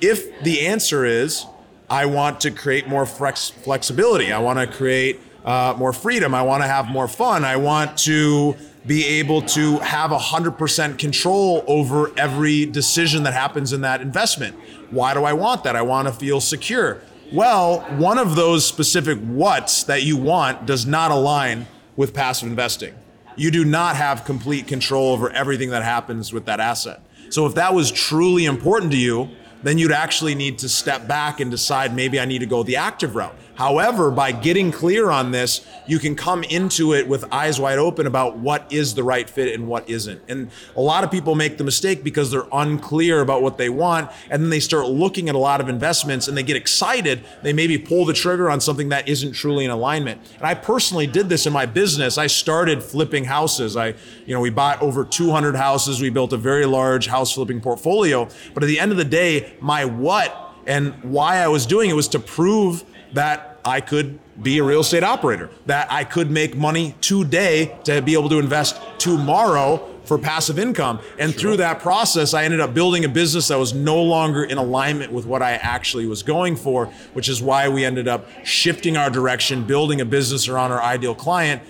If 0.00 0.42
the 0.42 0.66
answer 0.66 1.04
is, 1.04 1.46
I 1.92 2.06
want 2.06 2.40
to 2.40 2.50
create 2.50 2.88
more 2.88 3.04
flex- 3.04 3.50
flexibility. 3.50 4.32
I 4.32 4.38
want 4.38 4.58
to 4.58 4.66
create 4.66 5.20
uh, 5.44 5.74
more 5.76 5.92
freedom. 5.92 6.34
I 6.34 6.40
want 6.40 6.62
to 6.62 6.66
have 6.66 6.88
more 6.88 7.06
fun. 7.06 7.44
I 7.44 7.56
want 7.56 7.98
to 7.98 8.56
be 8.86 9.04
able 9.04 9.42
to 9.42 9.76
have 9.80 10.10
100% 10.10 10.98
control 10.98 11.62
over 11.66 12.10
every 12.18 12.64
decision 12.64 13.24
that 13.24 13.34
happens 13.34 13.74
in 13.74 13.82
that 13.82 14.00
investment. 14.00 14.56
Why 14.90 15.12
do 15.12 15.24
I 15.24 15.34
want 15.34 15.64
that? 15.64 15.76
I 15.76 15.82
want 15.82 16.08
to 16.08 16.14
feel 16.14 16.40
secure. 16.40 17.02
Well, 17.30 17.80
one 17.98 18.16
of 18.16 18.36
those 18.36 18.64
specific 18.64 19.18
what's 19.18 19.82
that 19.82 20.02
you 20.02 20.16
want 20.16 20.64
does 20.64 20.86
not 20.86 21.10
align 21.10 21.66
with 21.94 22.14
passive 22.14 22.48
investing. 22.48 22.94
You 23.36 23.50
do 23.50 23.66
not 23.66 23.96
have 23.96 24.24
complete 24.24 24.66
control 24.66 25.12
over 25.12 25.28
everything 25.28 25.68
that 25.70 25.82
happens 25.82 26.32
with 26.32 26.46
that 26.46 26.58
asset. 26.58 27.02
So 27.28 27.44
if 27.44 27.54
that 27.56 27.74
was 27.74 27.90
truly 27.90 28.46
important 28.46 28.92
to 28.92 28.98
you, 28.98 29.28
then 29.62 29.78
you'd 29.78 29.92
actually 29.92 30.34
need 30.34 30.58
to 30.58 30.68
step 30.68 31.06
back 31.06 31.40
and 31.40 31.50
decide 31.50 31.94
maybe 31.94 32.18
I 32.18 32.24
need 32.24 32.40
to 32.40 32.46
go 32.46 32.62
the 32.62 32.76
active 32.76 33.14
route. 33.14 33.34
However, 33.62 34.10
by 34.10 34.32
getting 34.32 34.72
clear 34.72 35.08
on 35.12 35.30
this, 35.30 35.64
you 35.86 36.00
can 36.00 36.16
come 36.16 36.42
into 36.42 36.94
it 36.94 37.06
with 37.06 37.24
eyes 37.32 37.60
wide 37.60 37.78
open 37.78 38.08
about 38.08 38.36
what 38.36 38.66
is 38.72 38.96
the 38.96 39.04
right 39.04 39.30
fit 39.30 39.54
and 39.54 39.68
what 39.68 39.88
isn't. 39.88 40.20
And 40.26 40.50
a 40.74 40.80
lot 40.80 41.04
of 41.04 41.12
people 41.12 41.36
make 41.36 41.58
the 41.58 41.62
mistake 41.62 42.02
because 42.02 42.32
they're 42.32 42.48
unclear 42.50 43.20
about 43.20 43.40
what 43.40 43.58
they 43.58 43.68
want. 43.68 44.10
And 44.30 44.42
then 44.42 44.50
they 44.50 44.58
start 44.58 44.88
looking 44.88 45.28
at 45.28 45.36
a 45.36 45.38
lot 45.38 45.60
of 45.60 45.68
investments 45.68 46.26
and 46.26 46.36
they 46.36 46.42
get 46.42 46.56
excited. 46.56 47.22
They 47.44 47.52
maybe 47.52 47.78
pull 47.78 48.04
the 48.04 48.12
trigger 48.12 48.50
on 48.50 48.60
something 48.60 48.88
that 48.88 49.06
isn't 49.06 49.30
truly 49.30 49.64
in 49.64 49.70
alignment. 49.70 50.20
And 50.38 50.42
I 50.44 50.54
personally 50.54 51.06
did 51.06 51.28
this 51.28 51.46
in 51.46 51.52
my 51.52 51.64
business. 51.64 52.18
I 52.18 52.26
started 52.26 52.82
flipping 52.82 53.26
houses. 53.26 53.76
I, 53.76 53.94
you 54.26 54.34
know, 54.34 54.40
we 54.40 54.50
bought 54.50 54.82
over 54.82 55.04
200 55.04 55.54
houses. 55.54 56.00
We 56.00 56.10
built 56.10 56.32
a 56.32 56.36
very 56.36 56.66
large 56.66 57.06
house 57.06 57.32
flipping 57.32 57.60
portfolio. 57.60 58.28
But 58.54 58.64
at 58.64 58.66
the 58.66 58.80
end 58.80 58.90
of 58.90 58.98
the 58.98 59.04
day, 59.04 59.54
my 59.60 59.84
what 59.84 60.52
and 60.66 60.94
why 61.04 61.36
I 61.36 61.46
was 61.46 61.64
doing 61.64 61.90
it 61.90 61.94
was 61.94 62.08
to 62.08 62.18
prove 62.18 62.82
that 63.12 63.51
I 63.64 63.80
could 63.80 64.18
be 64.42 64.58
a 64.58 64.64
real 64.64 64.80
estate 64.80 65.04
operator, 65.04 65.50
that 65.66 65.90
I 65.92 66.04
could 66.04 66.30
make 66.30 66.56
money 66.56 66.94
today 67.00 67.76
to 67.84 68.02
be 68.02 68.14
able 68.14 68.28
to 68.30 68.38
invest 68.38 68.80
tomorrow 68.98 69.88
for 70.04 70.18
passive 70.18 70.58
income. 70.58 70.98
And 71.18 71.34
through 71.34 71.58
that 71.58 71.80
process, 71.80 72.34
I 72.34 72.44
ended 72.44 72.60
up 72.60 72.74
building 72.74 73.04
a 73.04 73.08
business 73.08 73.48
that 73.48 73.58
was 73.58 73.72
no 73.72 74.02
longer 74.02 74.44
in 74.44 74.58
alignment 74.58 75.12
with 75.12 75.26
what 75.26 75.42
I 75.42 75.52
actually 75.52 76.06
was 76.06 76.22
going 76.22 76.56
for, 76.56 76.86
which 77.12 77.28
is 77.28 77.40
why 77.40 77.68
we 77.68 77.84
ended 77.84 78.08
up 78.08 78.26
shifting 78.44 78.96
our 78.96 79.10
direction, 79.10 79.64
building 79.64 80.00
a 80.00 80.04
business 80.04 80.48
around 80.48 80.72
our 80.72 80.82
ideal 80.82 81.14
client. 81.14 81.62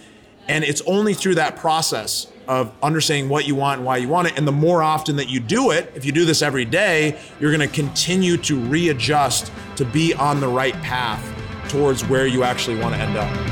And 0.49 0.65
it's 0.65 0.81
only 0.83 1.15
through 1.15 1.37
that 1.37 1.57
process 1.57 2.27
of 2.49 2.73
understanding 2.83 3.29
what 3.29 3.47
you 3.47 3.55
want 3.55 3.79
and 3.79 3.87
why 3.87 3.99
you 3.99 4.09
want 4.09 4.29
it. 4.29 4.37
And 4.37 4.49
the 4.49 4.53
more 4.53 4.83
often 4.83 5.17
that 5.17 5.29
you 5.29 5.39
do 5.39 5.71
it, 5.71 5.93
if 5.95 6.05
you 6.05 6.11
do 6.11 6.25
this 6.25 6.43
every 6.43 6.65
day, 6.65 7.19
you're 7.39 7.57
going 7.57 7.69
to 7.69 7.73
continue 7.73 8.37
to 8.39 8.59
readjust 8.59 9.53
to 9.77 9.85
be 9.85 10.15
on 10.15 10.41
the 10.41 10.49
right 10.49 10.75
path 10.83 11.32
towards 11.69 12.05
where 12.07 12.27
you 12.27 12.45
actually 12.45 12.77
want 12.77 12.95
to 12.95 13.01
end 13.01 13.17
up. 13.17 13.52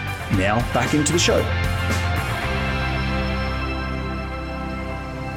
Now, 0.37 0.59
back 0.73 0.93
into 0.93 1.11
the 1.11 1.19
show. 1.19 1.39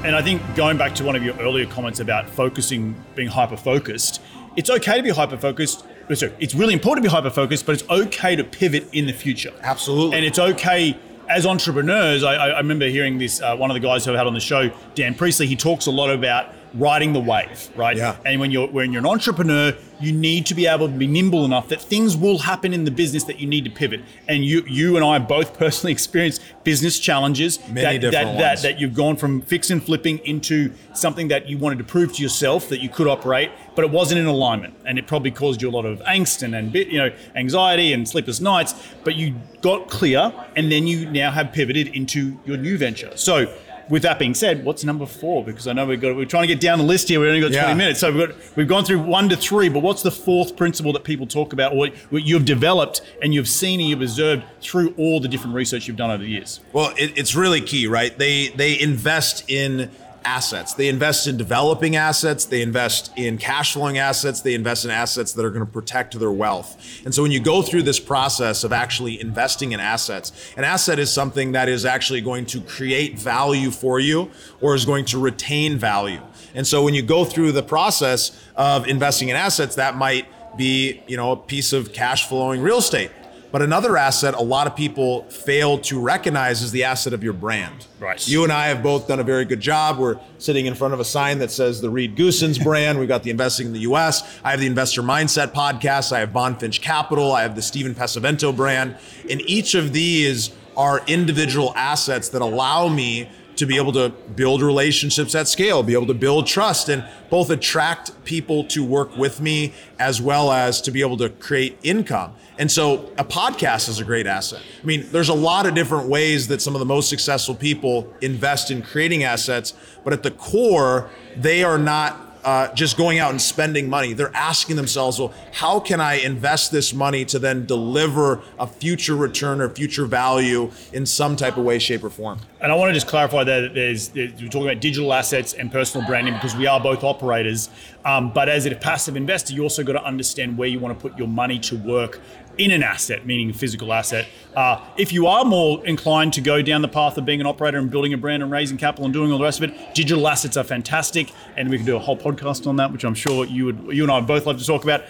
And 0.05 0.15
I 0.15 0.21
think 0.21 0.43
going 0.55 0.77
back 0.77 0.95
to 0.97 1.05
one 1.05 1.17
of 1.17 1.23
your 1.23 1.35
earlier 1.39 1.67
comments 1.67 1.99
about 1.99 2.29
focusing, 2.29 2.95
being 3.15 3.29
hyper 3.29 3.57
focused, 3.57 4.21
it's 4.55 4.69
okay 4.69 4.99
to 4.99 5.03
be 5.03 5.11
hyper 5.11 5.39
focused. 5.39 5.87
It's 6.09 6.55
really 6.55 6.75
important 6.75 7.03
to 7.03 7.09
be 7.09 7.13
hyper 7.13 7.31
focused, 7.31 7.65
but 7.65 7.73
it's 7.73 7.89
okay 7.89 8.37
to 8.37 8.45
pivot 8.45 8.87
in 8.93 9.07
the 9.07 9.15
future. 9.15 9.53
Absolutely. 9.63 10.17
And 10.17 10.27
it's 10.27 10.39
okay 10.39 10.99
as 11.29 11.47
entrepreneurs. 11.47 12.23
I, 12.23 12.35
I 12.35 12.59
remember 12.59 12.87
hearing 12.87 13.17
this, 13.17 13.41
uh, 13.41 13.57
one 13.57 13.71
of 13.71 13.75
the 13.75 13.81
guys 13.81 14.05
who 14.05 14.13
I 14.13 14.19
had 14.19 14.27
on 14.27 14.35
the 14.35 14.41
show, 14.41 14.71
Dan 14.95 15.15
Priestley, 15.15 15.47
he 15.47 15.57
talks 15.57 15.87
a 15.87 15.91
lot 15.91 16.11
about 16.11 16.53
riding 16.75 17.13
the 17.13 17.21
wave, 17.21 17.71
right? 17.77 17.97
Yeah. 17.97 18.17
And 18.25 18.41
when 18.41 18.51
you're 18.51 18.69
when 18.69 18.93
you're 18.93 19.01
an 19.01 19.07
entrepreneur, 19.07 19.75
you 20.01 20.13
need 20.13 20.45
to 20.47 20.55
be 20.55 20.67
able 20.67 20.89
to 20.89 20.93
be 20.93 21.07
nimble 21.07 21.45
enough 21.45 21.69
that 21.69 21.81
things 21.81 22.17
will 22.17 22.39
happen 22.39 22.75
in 22.75 22.85
the 22.85 22.91
business 22.91 23.25
that 23.25 23.39
you 23.39 23.47
need 23.47 23.65
to 23.65 23.71
pivot. 23.71 24.01
And 24.29 24.45
you 24.45 24.63
you 24.67 24.97
and 24.97 25.05
I 25.05 25.19
both 25.19 25.57
personally 25.59 25.93
experienced 25.99 26.43
business 26.65 26.99
challenges 26.99 27.59
Many 27.69 27.99
that 27.99 28.11
different 28.11 28.13
that, 28.13 28.39
that 28.39 28.49
ones. 28.51 28.63
that 28.63 28.81
you've 28.81 28.95
gone 28.95 29.17
from 29.17 29.41
fix 29.43 29.71
and 29.71 29.83
flipping 29.83 30.19
into 30.19 30.73
something 30.95 31.29
that 31.29 31.49
you 31.49 31.59
wanted 31.59 31.79
to 31.79 31.85
prove 31.85 32.13
to 32.15 32.23
yourself 32.23 32.69
that 32.69 32.81
you 32.81 32.89
could 32.89 33.07
operate, 33.07 33.51
but 33.77 33.85
it 33.85 33.91
wasn't 33.91 34.19
in 34.21 34.27
alignment, 34.27 34.75
and 34.85 34.99
it 34.99 35.07
probably 35.07 35.31
caused 35.31 35.63
you 35.63 35.69
a 35.69 35.73
lot 35.73 35.87
of 35.87 36.01
angst 36.01 36.43
and 36.43 36.55
and 36.55 36.73
bit- 36.73 36.89
you 36.89 36.99
know 36.99 37.11
anxiety 37.37 37.93
and 37.93 38.09
sleepless 38.09 38.41
nights. 38.41 38.75
But 39.05 39.15
you 39.17 39.35
got 39.61 39.89
clear, 39.89 40.33
and 40.57 40.71
then 40.73 40.87
you 40.87 41.11
now 41.11 41.31
have 41.31 41.53
pivoted 41.53 41.89
into 41.89 42.39
your 42.45 42.57
new 42.57 42.77
venture. 42.77 43.17
So 43.17 43.55
with 43.89 44.03
that 44.03 44.19
being 44.19 44.35
said, 44.35 44.65
what's 44.65 44.85
number 44.85 45.07
four? 45.07 45.45
Because 45.45 45.67
I 45.67 45.73
know 45.73 45.87
we've 45.87 46.01
got 46.01 46.17
we're 46.17 46.25
trying 46.25 46.45
to 46.45 46.49
get 46.49 46.61
down 46.61 46.79
the 46.79 46.85
list 46.85 47.09
here. 47.09 47.21
We've 47.21 47.29
only 47.29 47.41
got 47.41 47.51
Yeah. 47.53 47.65
twenty 47.65 47.79
minutes, 47.79 48.01
so 48.01 48.11
we've 48.13 48.29
got 48.29 48.37
we've 48.57 48.69
gone 48.69 48.85
through 48.85 49.01
one 49.01 49.29
to 49.29 49.37
three. 49.37 49.69
But 49.69 49.81
what's 49.81 50.03
the 50.03 50.11
fourth 50.11 50.57
principle 50.57 50.93
that 50.95 51.05
people 51.05 51.27
talk 51.27 51.53
about, 51.53 51.73
or 51.75 51.89
what 52.11 52.25
you've 52.25 52.45
developed 52.45 53.03
and 53.23 53.35
you've 53.35 53.49
seen 53.49 53.81
and 53.81 53.89
you've 53.89 54.03
observed 54.03 54.43
through 54.61 54.95
all 54.97 55.21
the 55.21 55.29
different 55.29 55.55
research 55.55 55.87
you've 55.89 55.97
done 55.97 56.11
over 56.11 56.23
the 56.23 56.31
years? 56.31 56.61
Well, 56.73 56.93
it, 56.99 57.17
it's 57.17 57.35
really 57.35 57.61
key, 57.61 57.87
right? 57.87 58.17
They 58.19 58.49
they 58.49 58.79
invest 58.81 59.49
in 59.49 59.91
assets. 60.25 60.75
They 60.75 60.89
invest 60.89 61.27
in 61.27 61.37
developing 61.37 61.97
assets. 61.97 62.45
They 62.45 62.63
invest 62.63 63.13
in 63.17 63.39
cash 63.39 63.75
flowing 63.75 63.99
assets. 63.99 64.41
They 64.41 64.55
invest 64.55 64.85
in 64.85 64.91
assets 64.91 65.33
that 65.33 65.45
are 65.45 65.51
going 65.51 65.65
to 65.65 65.71
protect 65.71 66.19
their 66.19 66.31
wealth. 66.31 67.03
And 67.05 67.15
so 67.15 67.23
when 67.23 67.31
you 67.31 67.41
go 67.41 67.63
through 67.63 67.83
this 67.83 68.01
process 68.01 68.65
of 68.65 68.73
actually 68.73 69.21
investing 69.21 69.73
in 69.73 69.81
assets, 69.81 70.33
an 70.57 70.65
asset 70.65 70.99
is 70.99 71.13
something 71.13 71.53
that 71.53 71.69
is 71.69 71.85
actually 71.85 72.21
going 72.21 72.47
to 72.47 72.61
create 72.61 73.19
value 73.19 73.71
for 73.71 74.01
you 74.01 74.31
or 74.61 74.75
is 74.75 74.85
going 74.85 75.05
to 75.07 75.19
retain 75.19 75.79
value. 75.79 76.21
And 76.55 76.67
so 76.67 76.83
when 76.83 76.95
you 76.95 77.03
go 77.03 77.25
through 77.25 77.53
the 77.53 77.63
process 77.63 78.39
of 78.57 78.87
investing 78.87 79.29
in 79.29 79.37
assets, 79.37 79.75
that 79.77 79.97
might 79.97 80.27
be, 80.57 81.03
you 81.07 81.17
know, 81.17 81.33
a 81.33 81.37
piece 81.37 81.73
of 81.73 81.93
cash 81.93 82.29
flowing 82.29 82.61
real 82.61 82.79
estate. 82.79 83.11
But 83.55 83.63
another 83.63 83.97
asset 83.97 84.35
a 84.35 84.43
lot 84.43 84.67
of 84.67 84.75
people 84.75 85.31
fail 85.31 85.79
to 85.83 86.01
recognize 86.01 86.61
is 86.61 86.73
the 86.73 86.83
asset 86.83 87.13
of 87.13 87.23
your 87.23 87.35
brand. 87.35 87.87
Right. 88.01 88.27
You 88.27 88.43
and 88.43 88.53
I 88.53 88.67
have 88.67 88.83
both 88.83 89.07
done 89.07 89.21
a 89.21 89.23
very 89.23 89.45
good 89.45 89.61
job. 89.61 89.97
We're 89.97 90.19
sitting 90.39 90.67
in 90.67 90.75
front 90.75 90.93
of 90.93 90.99
a 90.99 91.05
sign 91.05 91.39
that 91.39 91.53
says 91.53 91.81
the 91.81 91.89
Reed 91.89 92.17
Goossens 92.17 92.61
brand. 92.61 92.99
We've 92.99 93.07
got 93.07 93.23
the 93.23 93.31
Investing 93.31 93.69
in 93.69 93.73
the 93.73 93.83
US. 93.83 94.41
I 94.43 94.51
have 94.51 94.59
the 94.59 94.67
Investor 94.67 95.05
Mindset 95.05 95.53
podcast. 95.53 96.11
I 96.11 96.19
have 96.19 96.31
Von 96.31 96.57
Finch 96.57 96.81
Capital. 96.81 97.31
I 97.31 97.43
have 97.43 97.55
the 97.55 97.63
Stephen 97.63 97.95
Pesavento 97.95 98.57
brand. 98.57 98.97
And 99.31 99.41
each 99.43 99.77
of 99.77 99.93
these 99.93 100.51
are 100.77 101.03
individual 101.07 101.73
assets 101.77 102.31
that 102.31 102.43
allow 102.43 102.89
me 102.89 103.31
to 103.57 103.67
be 103.67 103.77
able 103.77 103.93
to 103.93 104.11
build 104.35 104.63
relationships 104.63 105.35
at 105.35 105.49
scale, 105.49 105.83
be 105.83 105.93
able 105.93 106.07
to 106.07 106.15
build 106.15 106.47
trust, 106.47 106.89
and 106.89 107.05
both 107.31 107.51
attract 107.51 108.25
people 108.25 108.65
to 108.65 108.85
work 108.85 109.17
with 109.17 109.41
me 109.41 109.73
as 109.99 110.21
well 110.21 110.53
as 110.53 110.81
to 110.83 110.91
be 110.91 111.01
able 111.01 111.17
to 111.17 111.29
create 111.29 111.79
income. 111.83 112.33
And 112.59 112.71
so 112.71 113.13
a 113.19 113.25
podcast 113.25 113.89
is 113.89 114.01
a 114.01 114.05
great 114.05 114.27
asset. 114.27 114.63
I 114.83 114.87
mean, 114.87 115.07
there's 115.11 115.29
a 115.29 115.35
lot 115.35 115.67
of 115.67 115.75
different 115.75 116.09
ways 116.09 116.49
that 116.49 116.63
some 116.63 116.75
of 116.75 116.79
the 116.79 116.87
most 116.87 117.09
successful 117.09 117.55
people 117.55 118.13
invest 118.21 118.71
in 118.71 118.83
creating 118.83 119.25
assets, 119.25 119.75
but 120.05 120.13
at 120.13 120.23
the 120.23 120.31
core, 120.31 121.11
they 121.37 121.65
are 121.65 121.79
not 121.79 122.25
uh, 122.45 122.73
just 122.75 122.97
going 122.97 123.19
out 123.19 123.31
and 123.31 123.41
spending 123.41 123.89
money. 123.89 124.13
They're 124.13 124.35
asking 124.35 124.77
themselves, 124.77 125.19
well, 125.19 125.33
how 125.53 125.81
can 125.81 126.01
I 126.01 126.15
invest 126.15 126.71
this 126.71 126.93
money 126.93 127.25
to 127.27 127.39
then 127.39 127.65
deliver 127.65 128.43
a 128.59 128.67
future 128.67 129.17
return 129.17 129.61
or 129.61 129.71
future 129.71 130.05
value 130.05 130.71
in 130.93 131.07
some 131.07 131.37
type 131.37 131.57
of 131.57 131.65
way, 131.65 131.79
shape, 131.79 132.05
or 132.05 132.11
form? 132.11 132.41
And 132.65 132.73
I 132.73 132.77
want 132.77 132.89
to 132.89 132.95
just 132.95 133.09
clarify 133.09 133.45
that 133.45 133.75
there's, 133.75 134.11
we're 134.15 134.31
talking 134.31 134.63
about 134.63 134.81
digital 134.81 135.13
assets 135.13 135.53
and 135.53 135.71
personal 135.71 136.07
branding 136.07 136.33
because 136.33 136.57
we 136.57 136.67
are 136.67 136.81
both 136.81 137.05
operators. 137.05 137.69
Um, 138.07 138.33
but 138.33 138.49
as 138.49 138.65
a 138.65 138.75
passive 138.75 139.17
investor, 139.17 139.53
you 139.53 139.63
also 139.63 139.85
got 139.85 139.93
to 139.93 140.03
understand 140.03 140.57
where 140.57 140.67
you 140.67 140.79
want 140.79 140.99
to 140.99 141.09
put 141.09 141.19
your 141.19 141.29
money 141.29 141.59
to 141.59 141.77
work 141.77 142.23
in 142.57 142.71
an 142.71 142.83
asset, 142.83 143.27
meaning 143.27 143.51
a 143.51 143.53
physical 143.53 143.93
asset. 143.93 144.27
Uh, 144.57 144.81
if 144.97 145.13
you 145.13 145.27
are 145.27 145.45
more 145.45 145.85
inclined 145.85 146.33
to 146.33 146.41
go 146.41 146.63
down 146.63 146.81
the 146.81 146.89
path 146.89 147.19
of 147.19 147.27
being 147.27 147.43
an 147.43 147.47
operator 147.47 147.77
and 147.77 147.91
building 147.91 148.15
a 148.15 148.17
brand 148.17 148.43
and 148.43 148.51
raising 148.51 148.79
capital 148.79 149.05
and 149.05 149.13
doing 149.13 149.31
all 149.31 149.37
the 149.37 149.45
rest 149.45 149.63
of 149.63 149.71
it, 149.71 149.95
digital 149.95 150.27
assets 150.27 150.57
are 150.57 150.65
fantastic, 150.65 151.35
and 151.59 151.69
we 151.69 151.77
can 151.77 151.85
do 151.85 151.97
a 151.97 151.99
whole 151.99 152.17
podcast 152.17 152.67
on 152.67 152.77
that, 152.77 152.91
which 152.91 153.05
I'm 153.05 153.15
sure 153.15 153.45
you 153.45 153.67
would, 153.67 153.89
you 153.95 154.05
and 154.05 154.11
I 154.11 154.17
would 154.17 154.27
both 154.27 154.47
love 154.47 154.59
to 154.59 154.65
talk 154.65 154.85
about. 154.85 155.03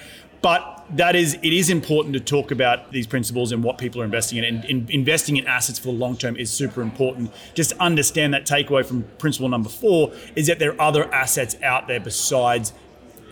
But 0.43 0.74
that 0.91 1.17
is, 1.17 1.35
it 1.43 1.53
is 1.53 1.71
important 1.71 2.15
to 2.15 2.21
talk 2.21 2.51
about 2.51 2.93
these 2.93 3.07
principles 3.07 3.53
and 3.53 3.63
what 3.63 3.79
people 3.79 4.01
are 4.01 4.05
investing 4.05 4.39
in. 4.39 4.45
And, 4.45 4.65
in 4.65 4.87
investing 4.91 5.37
in 5.37 5.47
assets 5.47 5.79
for 5.79 5.87
the 5.87 5.93
long 5.93 6.17
term 6.17 6.37
is 6.37 6.51
super 6.51 6.83
important. 6.83 7.33
Just 7.55 7.73
understand 7.75 8.35
that 8.35 8.47
takeaway 8.47 8.85
from 8.85 9.05
principle 9.19 9.49
number 9.49 9.69
four 9.69 10.13
is 10.37 10.47
that 10.47 10.59
there 10.59 10.73
are 10.73 10.81
other 10.81 11.13
assets 11.13 11.57
out 11.63 11.89
there 11.89 12.01
besides 12.01 12.73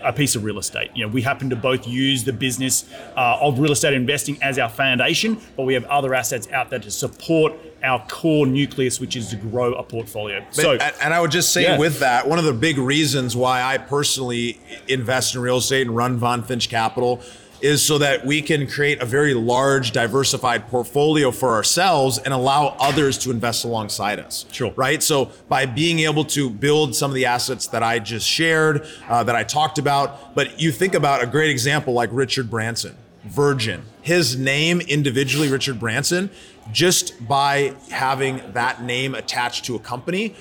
a 0.05 0.13
piece 0.13 0.35
of 0.35 0.45
real 0.45 0.59
estate. 0.59 0.91
You 0.95 1.07
know, 1.07 1.13
we 1.13 1.23
happen 1.23 1.51
to 1.51 1.57
both 1.57 1.87
use 1.87 2.25
the 2.25 2.33
business 2.33 2.91
uh, 3.17 3.39
of 3.41 3.59
real 3.59 3.73
estate 3.73 3.95
investing 3.95 4.37
as 4.43 4.59
our 4.59 4.69
foundation, 4.69 5.39
but 5.57 5.63
we 5.65 5.75
have 5.75 5.85
other 5.85 6.15
assets 6.15 6.51
out 6.51 6.71
there 6.71 6.81
to 6.81 6.91
support 6.91 7.53
our 7.85 8.05
core 8.09 8.47
nucleus, 8.47 9.01
which 9.01 9.17
is 9.17 9.29
to 9.29 9.37
grow 9.37 9.75
a 9.75 9.83
portfolio. 9.83 10.41
But- 10.41 10.55
so, 10.55 10.73
and, 10.73 11.15
I 11.15 11.21
would 11.21 11.31
just 11.31 11.53
say 11.53 11.63
Yeah. 11.63 11.79
with 11.79 12.01
that, 12.01 12.29
one 12.29 12.39
of 12.39 12.45
the 12.45 12.53
big 12.53 12.79
reasons 12.79 13.37
why 13.37 13.63
I 13.63 13.79
personally 13.79 14.61
invest 14.89 15.35
in 15.35 15.41
real 15.41 15.59
estate 15.59 15.87
and 15.87 15.97
run 15.97 16.17
Von 16.17 16.43
Finch 16.43 16.69
Capital 16.69 17.21
is 17.63 17.83
so 17.83 17.99
that 17.99 18.27
we 18.27 18.43
can 18.43 18.67
create 18.67 19.01
a 19.01 19.05
very 19.07 19.35
large, 19.35 19.93
diversified 19.93 20.69
portfolio 20.69 21.31
for 21.31 21.51
ourselves 21.51 22.19
and 22.19 22.35
allow 22.35 22.77
others 22.81 23.17
to 23.19 23.31
invest 23.31 23.65
alongside 23.65 24.19
us. 24.19 24.45
Sure. 24.53 24.73
Right. 24.77 25.03
So 25.03 25.31
by 25.49 25.67
being 25.67 26.01
able 26.01 26.25
to 26.27 26.51
build 26.51 26.95
some 26.95 27.11
of 27.11 27.15
the 27.15 27.27
assets 27.27 27.69
that 27.69 27.83
I 27.83 28.01
just 28.01 28.29
shared, 28.29 28.87
uh, 29.09 29.23
that 29.25 29.37
I 29.37 29.45
talked 29.45 29.79
about, 29.79 30.35
but 30.35 30.61
you 30.61 30.73
think 30.73 30.95
about 30.95 31.23
a 31.23 31.27
great 31.27 31.51
example 31.51 31.95
like 31.95 32.11
Richard 32.13 32.51
Branson. 32.51 32.97
Virgin. 33.25 33.83
His 34.03 34.37
name 34.37 34.81
individually, 34.81 35.49
Richard 35.49 35.79
Branson, 35.79 36.29
just 36.73 37.27
by 37.29 37.75
having 37.89 38.43
that 38.53 38.83
name 38.83 39.15
attached 39.15 39.65
to 39.67 39.77
a 39.77 39.79
company, 39.79 40.35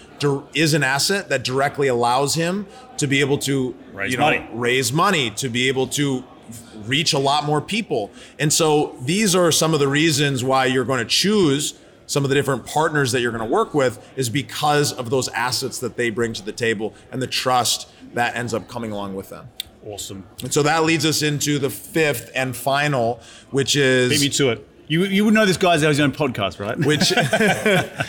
is 0.55 0.73
an 0.73 0.83
asset 0.83 1.29
that 1.29 1.43
directly 1.43 1.87
allows 1.87 2.33
him 2.33 2.65
to 2.97 3.05
be 3.05 3.19
able 3.19 3.37
to 3.39 3.75
Raise 3.93 4.11
you 4.11 4.17
know, 4.17 4.23
money. 4.23 4.47
raise 4.51 4.91
money, 4.91 5.29
to 5.31 5.49
be 5.49 5.67
able 5.67 5.87
to 5.87 6.23
reach 6.87 7.13
a 7.13 7.19
lot 7.19 7.45
more 7.45 7.61
people. 7.61 8.11
And 8.39 8.51
so 8.51 8.95
these 9.01 9.35
are 9.35 9.51
some 9.51 9.73
of 9.73 9.79
the 9.79 9.87
reasons 9.87 10.43
why 10.43 10.65
you're 10.65 10.85
going 10.85 10.99
to 10.99 11.09
choose 11.09 11.79
some 12.05 12.25
of 12.25 12.29
the 12.29 12.35
different 12.35 12.65
partners 12.65 13.13
that 13.13 13.21
you're 13.21 13.31
going 13.31 13.47
to 13.47 13.49
work 13.49 13.73
with 13.73 14.05
is 14.17 14.29
because 14.29 14.91
of 14.91 15.09
those 15.09 15.29
assets 15.29 15.79
that 15.79 15.95
they 15.95 16.09
bring 16.09 16.33
to 16.33 16.43
the 16.43 16.51
table 16.51 16.93
and 17.09 17.21
the 17.21 17.27
trust 17.27 17.89
that 18.13 18.35
ends 18.35 18.53
up 18.53 18.67
coming 18.67 18.91
along 18.91 19.15
with 19.15 19.29
them. 19.29 19.47
awesome. 19.87 20.27
And 20.43 20.53
so 20.53 20.61
that 20.63 20.83
leads 20.83 21.05
us 21.05 21.21
into 21.21 21.57
the 21.57 21.69
fifth 21.69 22.29
and 22.35 22.53
final, 22.55 23.21
which 23.51 23.77
is 23.77 24.09
Beat 24.09 24.21
me 24.21 24.29
to 24.29 24.49
it. 24.49 24.67
You, 24.89 25.05
you 25.05 25.23
would 25.23 25.33
know 25.33 25.45
this 25.45 25.55
guy's 25.55 25.81
his 25.81 26.01
own 26.01 26.11
podcast, 26.11 26.59
right? 26.59 26.77
which 26.77 27.13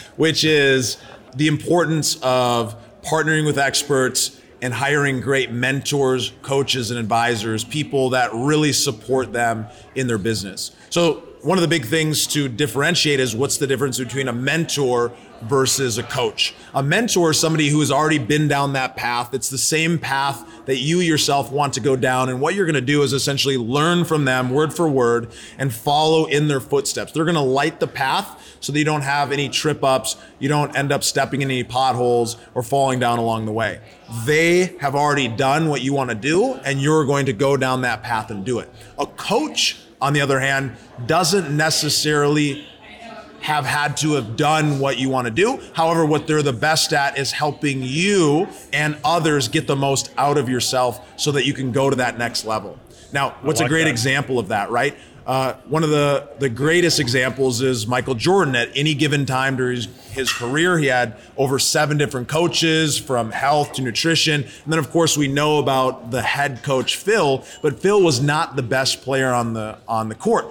which 0.16 0.42
is 0.42 0.96
the 1.36 1.46
importance 1.46 2.18
of 2.22 2.74
partnering 3.02 3.46
with 3.46 3.56
experts 3.56 4.40
and 4.62 4.72
hiring 4.72 5.20
great 5.20 5.50
mentors, 5.50 6.32
coaches, 6.40 6.90
and 6.90 6.98
advisors, 6.98 7.64
people 7.64 8.10
that 8.10 8.30
really 8.32 8.72
support 8.72 9.32
them 9.32 9.66
in 9.94 10.06
their 10.06 10.18
business. 10.18 10.70
So, 10.88 11.24
one 11.42 11.58
of 11.58 11.62
the 11.62 11.68
big 11.68 11.86
things 11.86 12.28
to 12.28 12.48
differentiate 12.48 13.18
is 13.18 13.34
what's 13.34 13.56
the 13.56 13.66
difference 13.66 13.98
between 13.98 14.28
a 14.28 14.32
mentor 14.32 15.12
versus 15.42 15.98
a 15.98 16.02
coach. 16.04 16.54
A 16.72 16.84
mentor 16.84 17.30
is 17.30 17.40
somebody 17.40 17.68
who 17.68 17.80
has 17.80 17.90
already 17.90 18.18
been 18.18 18.46
down 18.46 18.74
that 18.74 18.94
path. 18.94 19.34
It's 19.34 19.50
the 19.50 19.58
same 19.58 19.98
path 19.98 20.48
that 20.66 20.76
you 20.76 21.00
yourself 21.00 21.50
want 21.50 21.74
to 21.74 21.80
go 21.80 21.96
down. 21.96 22.28
And 22.28 22.40
what 22.40 22.54
you're 22.54 22.64
going 22.64 22.74
to 22.74 22.80
do 22.80 23.02
is 23.02 23.12
essentially 23.12 23.58
learn 23.58 24.04
from 24.04 24.24
them 24.24 24.50
word 24.50 24.72
for 24.72 24.88
word 24.88 25.32
and 25.58 25.72
follow 25.72 26.26
in 26.26 26.46
their 26.46 26.60
footsteps. 26.60 27.10
They're 27.10 27.24
going 27.24 27.34
to 27.34 27.40
light 27.40 27.80
the 27.80 27.88
path 27.88 28.56
so 28.60 28.72
that 28.72 28.78
you 28.78 28.84
don't 28.84 29.02
have 29.02 29.32
any 29.32 29.48
trip 29.48 29.82
ups, 29.82 30.16
you 30.38 30.48
don't 30.48 30.76
end 30.76 30.92
up 30.92 31.02
stepping 31.02 31.42
in 31.42 31.50
any 31.50 31.64
potholes 31.64 32.36
or 32.54 32.62
falling 32.62 33.00
down 33.00 33.18
along 33.18 33.46
the 33.46 33.52
way. 33.52 33.80
They 34.24 34.76
have 34.80 34.94
already 34.94 35.28
done 35.28 35.68
what 35.68 35.80
you 35.80 35.92
want 35.92 36.10
to 36.10 36.16
do, 36.16 36.54
and 36.54 36.80
you're 36.80 37.04
going 37.04 37.26
to 37.26 37.32
go 37.32 37.56
down 37.56 37.82
that 37.82 38.02
path 38.02 38.30
and 38.30 38.44
do 38.44 38.58
it. 38.58 38.68
A 38.98 39.06
coach, 39.06 39.78
on 40.00 40.12
the 40.12 40.20
other 40.20 40.38
hand, 40.38 40.76
doesn't 41.06 41.54
necessarily 41.56 42.66
have 43.40 43.66
had 43.66 43.96
to 43.96 44.12
have 44.12 44.36
done 44.36 44.78
what 44.78 44.98
you 44.98 45.08
want 45.08 45.26
to 45.26 45.30
do. 45.30 45.60
However, 45.74 46.06
what 46.06 46.26
they're 46.26 46.42
the 46.42 46.52
best 46.52 46.92
at 46.92 47.18
is 47.18 47.32
helping 47.32 47.82
you 47.82 48.48
and 48.72 48.96
others 49.04 49.48
get 49.48 49.66
the 49.66 49.74
most 49.74 50.12
out 50.16 50.38
of 50.38 50.48
yourself 50.48 51.20
so 51.20 51.32
that 51.32 51.44
you 51.44 51.52
can 51.52 51.72
go 51.72 51.90
to 51.90 51.96
that 51.96 52.18
next 52.18 52.44
level. 52.44 52.78
Now, 53.12 53.36
what's 53.42 53.60
like 53.60 53.66
a 53.66 53.68
great 53.68 53.84
that. 53.84 53.90
example 53.90 54.38
of 54.38 54.48
that, 54.48 54.70
right? 54.70 54.96
Uh, 55.26 55.54
one 55.68 55.84
of 55.84 55.90
the, 55.90 56.28
the 56.38 56.48
greatest 56.48 56.98
examples 56.98 57.60
is 57.60 57.86
Michael 57.86 58.14
Jordan. 58.14 58.56
At 58.56 58.70
any 58.74 58.94
given 58.94 59.24
time 59.24 59.56
during 59.56 59.76
his, 59.76 59.86
his 60.10 60.32
career, 60.32 60.78
he 60.78 60.86
had 60.86 61.16
over 61.36 61.58
seven 61.58 61.96
different 61.96 62.28
coaches 62.28 62.98
from 62.98 63.30
health 63.30 63.74
to 63.74 63.82
nutrition. 63.82 64.42
And 64.42 64.72
then, 64.72 64.78
of 64.78 64.90
course, 64.90 65.16
we 65.16 65.28
know 65.28 65.58
about 65.58 66.10
the 66.10 66.22
head 66.22 66.62
coach, 66.62 66.96
Phil, 66.96 67.44
but 67.62 67.78
Phil 67.78 68.02
was 68.02 68.20
not 68.20 68.56
the 68.56 68.62
best 68.62 69.02
player 69.02 69.32
on 69.32 69.54
the, 69.54 69.78
on 69.86 70.08
the 70.08 70.14
court 70.14 70.46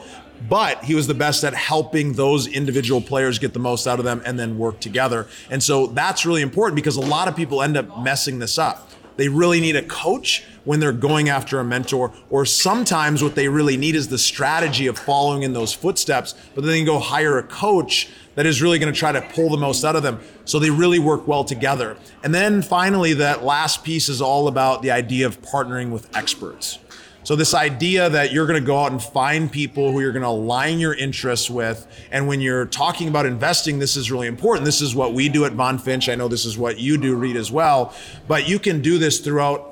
but 0.50 0.84
he 0.84 0.96
was 0.96 1.06
the 1.06 1.14
best 1.14 1.44
at 1.44 1.54
helping 1.54 2.14
those 2.14 2.48
individual 2.48 3.00
players 3.00 3.38
get 3.38 3.54
the 3.54 3.60
most 3.60 3.86
out 3.86 4.00
of 4.00 4.06
them 4.06 4.24
and 4.26 4.40
then 4.40 4.58
work 4.58 4.80
together. 4.80 5.28
And 5.52 5.62
so 5.62 5.86
that's 5.88 6.26
really 6.26 6.42
important 6.42 6.76
because 6.76 6.96
a 6.96 7.02
lot 7.02 7.28
of 7.28 7.36
people 7.36 7.62
end 7.62 7.78
up 7.78 8.00
messing 8.00 8.40
this 8.40 8.58
up. 8.58 8.91
They 9.18 9.28
really 9.28 9.60
need 9.60 9.76
a 9.76 9.84
coach 9.84 10.44
when 10.64 10.80
they're 10.80 10.92
going 10.92 11.28
after 11.30 11.60
a 11.60 11.64
mentor, 11.64 12.14
or 12.30 12.46
sometimes 12.46 13.24
what 13.24 13.36
they 13.36 13.48
really 13.48 13.78
need 13.78 13.96
is 13.96 14.08
the 14.08 14.18
strategy 14.18 14.88
of 14.88 14.98
following 14.98 15.44
in 15.44 15.54
those 15.54 15.74
footsteps, 15.74 16.36
but 16.54 16.62
then 16.62 16.72
they 16.72 16.78
can 16.78 16.86
go 16.86 17.00
hire 17.00 17.38
a 17.38 17.44
coach 17.44 18.10
that 18.36 18.46
is 18.46 18.62
really 18.62 18.80
going 18.80 18.92
to 18.94 18.98
try 18.98 19.12
to 19.12 19.22
pull 19.22 19.50
the 19.50 19.58
most 19.58 19.84
out 19.84 19.96
of 19.96 20.04
them. 20.04 20.20
So 20.46 20.60
they 20.60 20.70
really 20.70 21.00
work 21.00 21.28
well 21.28 21.44
together. 21.44 21.98
And 22.24 22.34
then 22.34 22.62
finally, 22.62 23.14
that 23.16 23.44
last 23.44 23.84
piece 23.84 24.08
is 24.08 24.22
all 24.22 24.48
about 24.48 24.82
the 24.82 24.92
idea 24.92 25.26
of 25.26 25.42
partnering 25.42 25.92
with 25.92 26.16
experts. 26.16 26.80
So 27.24 27.36
this 27.36 27.54
idea 27.54 28.10
that 28.10 28.32
you're 28.32 28.48
going 28.48 28.60
to 28.60 28.66
go 28.66 28.80
out 28.80 28.92
and 28.92 29.02
find 29.02 29.52
people 29.52 29.92
who 29.92 30.02
you're 30.02 30.12
going 30.12 30.24
to 30.24 30.30
align 30.30 30.80
your 30.80 30.96
interests 30.96 31.52
with, 31.52 31.86
and 32.12 32.28
when 32.28 32.42
you're 32.42 32.66
talking 32.66 33.08
about 33.08 33.28
investing, 33.28 33.78
this 33.78 33.96
is 33.96 34.12
really 34.12 34.28
important. 34.28 34.66
This 34.66 34.82
is 34.82 34.96
what 34.96 35.14
we 35.14 35.30
do 35.30 35.46
at 35.46 35.54
Von 35.54 35.78
Finch. 35.78 36.10
I 36.10 36.16
know 36.16 36.28
this 36.28 36.46
is 36.46 36.58
what 36.58 36.80
you 36.80 36.98
do, 36.98 37.16
Reed, 37.16 37.36
as 37.36 37.52
well. 37.52 37.94
But 38.28 38.50
you 38.50 38.58
can 38.58 38.82
do 38.82 38.98
this 38.98 39.20
throughout 39.20 39.68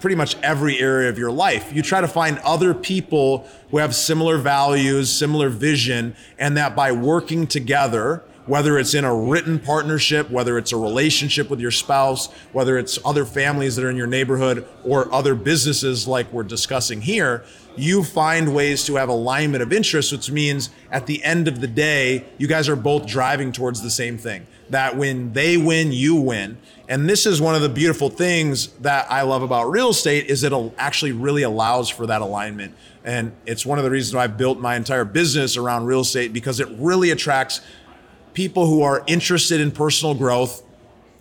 pretty 0.00 0.16
much 0.16 0.36
every 0.42 0.78
area 0.78 1.08
of 1.08 1.18
your 1.18 1.30
life. 1.30 1.72
You 1.72 1.80
try 1.80 2.02
to 2.02 2.08
find 2.08 2.38
other 2.40 2.74
people 2.74 3.48
who 3.70 3.78
have 3.78 3.94
similar 3.94 4.36
values, 4.36 5.10
similar 5.10 5.48
vision, 5.48 6.14
and 6.38 6.54
that 6.58 6.76
by 6.76 6.92
working 6.92 7.46
together 7.46 8.22
whether 8.46 8.78
it's 8.78 8.94
in 8.94 9.04
a 9.04 9.14
written 9.14 9.58
partnership, 9.58 10.30
whether 10.30 10.58
it's 10.58 10.72
a 10.72 10.76
relationship 10.76 11.48
with 11.48 11.60
your 11.60 11.70
spouse, 11.70 12.30
whether 12.52 12.76
it's 12.78 12.98
other 13.04 13.24
families 13.24 13.76
that 13.76 13.84
are 13.84 13.90
in 13.90 13.96
your 13.96 14.06
neighborhood 14.06 14.66
or 14.84 15.12
other 15.12 15.34
businesses 15.34 16.06
like 16.06 16.30
we're 16.32 16.42
discussing 16.42 17.00
here, 17.00 17.44
you 17.76 18.04
find 18.04 18.54
ways 18.54 18.84
to 18.84 18.96
have 18.96 19.08
alignment 19.08 19.62
of 19.62 19.72
interest, 19.72 20.12
which 20.12 20.30
means 20.30 20.70
at 20.90 21.06
the 21.06 21.22
end 21.24 21.48
of 21.48 21.60
the 21.60 21.66
day, 21.66 22.24
you 22.38 22.46
guys 22.46 22.68
are 22.68 22.76
both 22.76 23.06
driving 23.06 23.50
towards 23.50 23.82
the 23.82 23.90
same 23.90 24.18
thing. 24.18 24.46
That 24.70 24.96
when 24.96 25.32
they 25.32 25.56
win, 25.56 25.92
you 25.92 26.14
win. 26.16 26.58
And 26.88 27.08
this 27.08 27.26
is 27.26 27.40
one 27.40 27.54
of 27.54 27.62
the 27.62 27.68
beautiful 27.68 28.10
things 28.10 28.68
that 28.78 29.10
I 29.10 29.22
love 29.22 29.42
about 29.42 29.70
real 29.70 29.90
estate 29.90 30.26
is 30.26 30.44
it 30.44 30.52
actually 30.78 31.12
really 31.12 31.42
allows 31.42 31.88
for 31.88 32.06
that 32.06 32.20
alignment. 32.22 32.74
And 33.04 33.32
it's 33.46 33.66
one 33.66 33.78
of 33.78 33.84
the 33.84 33.90
reasons 33.90 34.14
why 34.14 34.24
I 34.24 34.26
built 34.28 34.58
my 34.58 34.76
entire 34.76 35.04
business 35.04 35.56
around 35.56 35.86
real 35.86 36.00
estate 36.00 36.32
because 36.32 36.60
it 36.60 36.68
really 36.72 37.10
attracts 37.10 37.60
people 38.34 38.66
who 38.66 38.82
are 38.82 39.02
interested 39.06 39.60
in 39.60 39.70
personal 39.70 40.14
growth, 40.14 40.62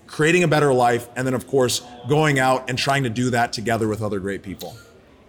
creating 0.08 0.43
a 0.43 0.47
better 0.47 0.73
life, 0.73 1.08
and 1.15 1.26
then, 1.26 1.34
of 1.34 1.47
course, 1.47 1.82
going 2.10 2.39
out 2.39 2.69
and 2.69 2.78
trying 2.78 3.04
to 3.04 3.10
do 3.10 3.30
that 3.30 3.54
together 3.54 3.88
with 3.88 4.02
other 4.02 4.19
great 4.19 4.43
people. 4.43 4.76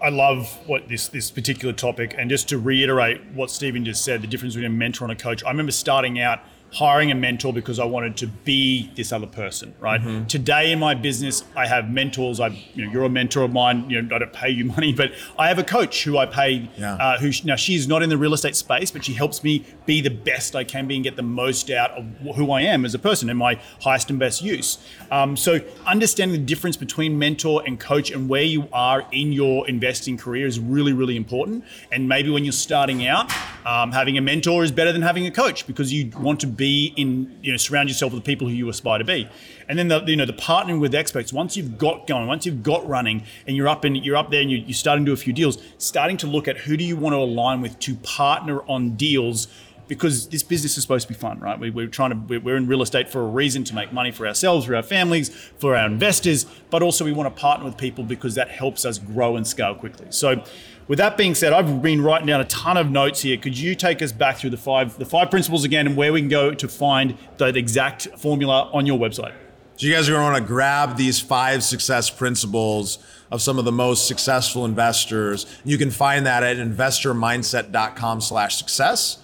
I 0.03 0.09
love 0.11 0.59
what 0.66 0.88
this 0.88 1.09
this 1.09 1.31
particular 1.31 1.73
topic, 1.73 2.14
and 2.18 2.29
just 2.29 2.49
to 2.51 2.59
reiterate 2.59 3.23
what 3.33 3.51
Stephen 3.51 3.85
just 3.85 4.05
said, 4.05 4.20
the 4.20 4.27
difference 4.27 4.55
between 4.55 4.70
a 4.70 4.75
mentor 4.75 5.05
and 5.05 5.12
a 5.12 5.16
coach. 5.16 5.44
I 5.44 5.49
remember 5.49 5.73
starting 5.73 6.20
out 6.20 6.40
hiring 6.74 7.12
a 7.12 7.14
mentor 7.14 7.52
because 7.52 7.78
I 7.78 7.84
wanted 7.84 8.16
to 8.16 8.26
be 8.26 8.90
this 8.96 9.12
other 9.12 9.28
person, 9.28 9.72
right? 9.78 10.00
Mm-hmm. 10.00 10.26
Today 10.26 10.72
in 10.72 10.80
my 10.80 10.94
business, 10.94 11.44
I 11.56 11.68
have 11.68 11.88
mentors. 11.88 12.40
I, 12.40 12.48
you 12.74 12.84
know, 12.84 12.92
you're 12.92 13.04
a 13.04 13.08
mentor 13.08 13.44
of 13.44 13.52
mine. 13.52 13.88
You 13.88 14.02
know, 14.02 14.16
I 14.16 14.18
don't 14.18 14.32
pay 14.32 14.50
you 14.50 14.64
money, 14.76 14.92
but 14.92 15.12
I 15.38 15.46
have 15.46 15.60
a 15.60 15.64
coach 15.64 16.02
who 16.02 16.18
I 16.18 16.26
pay. 16.26 16.68
Yeah. 16.76 16.94
Uh, 16.94 17.18
who 17.18 17.30
now 17.44 17.54
she's 17.54 17.87
not 17.87 18.02
in 18.02 18.08
the 18.08 18.18
real 18.18 18.34
estate 18.34 18.56
space, 18.56 18.90
but 18.90 19.04
she 19.04 19.14
helps 19.14 19.44
me 19.44 19.64
be 19.87 20.00
the 20.00 20.10
best 20.10 20.56
I 20.56 20.64
can 20.64 20.88
be 20.88 20.96
and 20.96 21.04
get 21.04 21.14
the 21.14 21.22
most 21.22 21.70
out 21.70 21.92
of 21.92 22.04
who 22.34 22.50
I 22.50 22.62
am 22.62 22.84
as 22.84 22.92
a 22.94 22.98
person 22.98 23.30
and 23.30 23.38
my 23.38 23.60
highest 23.80 24.10
and 24.10 24.18
best 24.18 24.42
use. 24.42 24.78
Um, 25.12 25.37
so 25.37 25.60
understanding 25.87 26.38
the 26.38 26.44
difference 26.44 26.76
between 26.76 27.16
mentor 27.18 27.62
and 27.64 27.78
coach 27.78 28.10
and 28.10 28.28
where 28.28 28.42
you 28.42 28.68
are 28.72 29.06
in 29.12 29.32
your 29.32 29.68
investing 29.68 30.16
career 30.16 30.46
is 30.46 30.58
really, 30.58 30.92
really 30.92 31.16
important. 31.16 31.64
And 31.92 32.08
maybe 32.08 32.30
when 32.30 32.44
you're 32.44 32.52
starting 32.52 33.06
out, 33.06 33.30
um, 33.64 33.92
having 33.92 34.18
a 34.18 34.20
mentor 34.20 34.62
is 34.62 34.70
better 34.70 34.92
than 34.92 35.03
having 35.03 35.27
a 35.27 35.31
coach 35.31 35.66
because 35.66 35.92
you 35.92 36.11
want 36.18 36.40
to 36.40 36.46
be 36.46 36.92
in, 36.96 37.38
you 37.42 37.50
know, 37.50 37.57
surround 37.57 37.88
yourself 37.88 38.12
with 38.12 38.22
the 38.22 38.27
people 38.27 38.48
who 38.48 38.55
you 38.55 38.68
aspire 38.68 38.98
to 38.98 39.05
be. 39.05 39.29
And 39.68 39.79
then 39.79 39.88
the, 39.88 40.03
you 40.05 40.16
know, 40.16 40.27
the 40.27 40.35
partnering 40.35 40.81
with 40.81 40.94
experts. 40.94 41.33
Once 41.33 41.57
you've 41.57 41.79
got 41.79 42.07
going, 42.07 42.27
once 42.27 42.44
you've 42.44 42.62
got 42.62 42.87
running, 42.87 43.24
and 43.46 43.57
you're 43.57 43.68
up 43.68 43.85
and 43.85 43.96
you're 43.96 44.16
up 44.16 44.31
there, 44.31 44.42
and 44.42 44.50
you, 44.50 44.59
you're 44.59 44.74
starting 44.74 45.05
to 45.05 45.11
do 45.11 45.14
a 45.14 45.16
few 45.16 45.33
deals, 45.33 45.59
starting 45.79 46.16
to 46.18 46.27
look 46.27 46.46
at 46.46 46.59
who 46.59 46.77
do 46.77 46.85
you 46.85 46.96
want 46.96 47.14
to 47.14 47.18
align 47.18 47.61
with 47.62 47.79
to 47.81 47.94
partner 47.96 48.62
on 48.68 48.96
deals 48.96 49.48
because 49.88 50.29
this 50.29 50.42
business 50.42 50.77
is 50.77 50.83
supposed 50.83 51.07
to 51.07 51.12
be 51.12 51.18
fun, 51.18 51.38
right? 51.40 51.59
We, 51.59 51.85
are 51.85 51.88
trying 51.88 52.11
to, 52.11 52.38
we're 52.38 52.57
in 52.57 52.66
real 52.66 52.83
estate 52.83 53.09
for 53.09 53.23
a 53.23 53.27
reason 53.27 53.64
to 53.64 53.75
make 53.75 53.92
money 53.92 54.11
for 54.11 54.27
ourselves, 54.27 54.66
for 54.66 54.75
our 54.77 54.83
families, 54.83 55.29
for 55.59 55.77
our 55.77 55.87
investors, 55.87 56.47
but 56.70 56.83
also 56.83 57.05
we 57.05 57.12
want 57.12 57.35
to 57.35 57.40
partner 57.40 57.66
with 57.66 57.77
people 57.77 58.05
because 58.05 58.35
that 58.35 58.49
helps 58.49 58.85
us 58.85 58.99
grow 58.99 59.37
and 59.37 59.47
scale 59.47 59.75
quickly. 59.75 60.07
So, 60.11 60.42
with 60.87 60.99
that 60.99 61.16
being 61.16 61.35
said, 61.35 61.55
I've 61.55 61.81
been 61.81 62.03
writing 62.03 62.27
down 62.27 62.42
a 62.42 62.44
ton 62.44 62.77
of 62.77 62.90
notes 62.90 63.23
here. 63.23 63.38
Could 63.38 63.59
you 63.59 63.75
take 63.75 64.03
us 64.03 64.12
back 64.12 64.37
through 64.37 64.51
the 64.51 64.59
five 64.59 64.99
the 64.99 65.07
five 65.07 65.31
principles 65.31 65.64
again 65.64 65.87
and 65.87 65.97
where 65.97 66.12
we 66.12 66.20
can 66.20 66.29
go 66.29 66.53
to 66.53 66.68
find 66.68 67.16
that 67.38 67.57
exact 67.57 68.09
formula 68.18 68.68
on 68.70 68.85
your 68.85 68.99
website? 68.99 69.33
So 69.77 69.87
you 69.87 69.94
guys 69.94 70.09
are 70.09 70.12
going 70.12 70.27
to 70.27 70.33
want 70.33 70.44
to 70.44 70.47
grab 70.47 70.97
these 70.97 71.20
five 71.20 71.64
success 71.64 72.11
principles 72.11 72.99
of 73.33 73.40
some 73.40 73.59
of 73.59 73.64
the 73.64 73.73
most 73.73 74.07
successful 74.07 74.66
investors. 74.66 75.47
You 75.64 75.79
can 75.79 75.90
find 75.90 76.27
that 76.27 76.42
at 76.42 76.59
investormindset.com 76.59 78.20
slash 78.20 78.57
success 78.57 79.18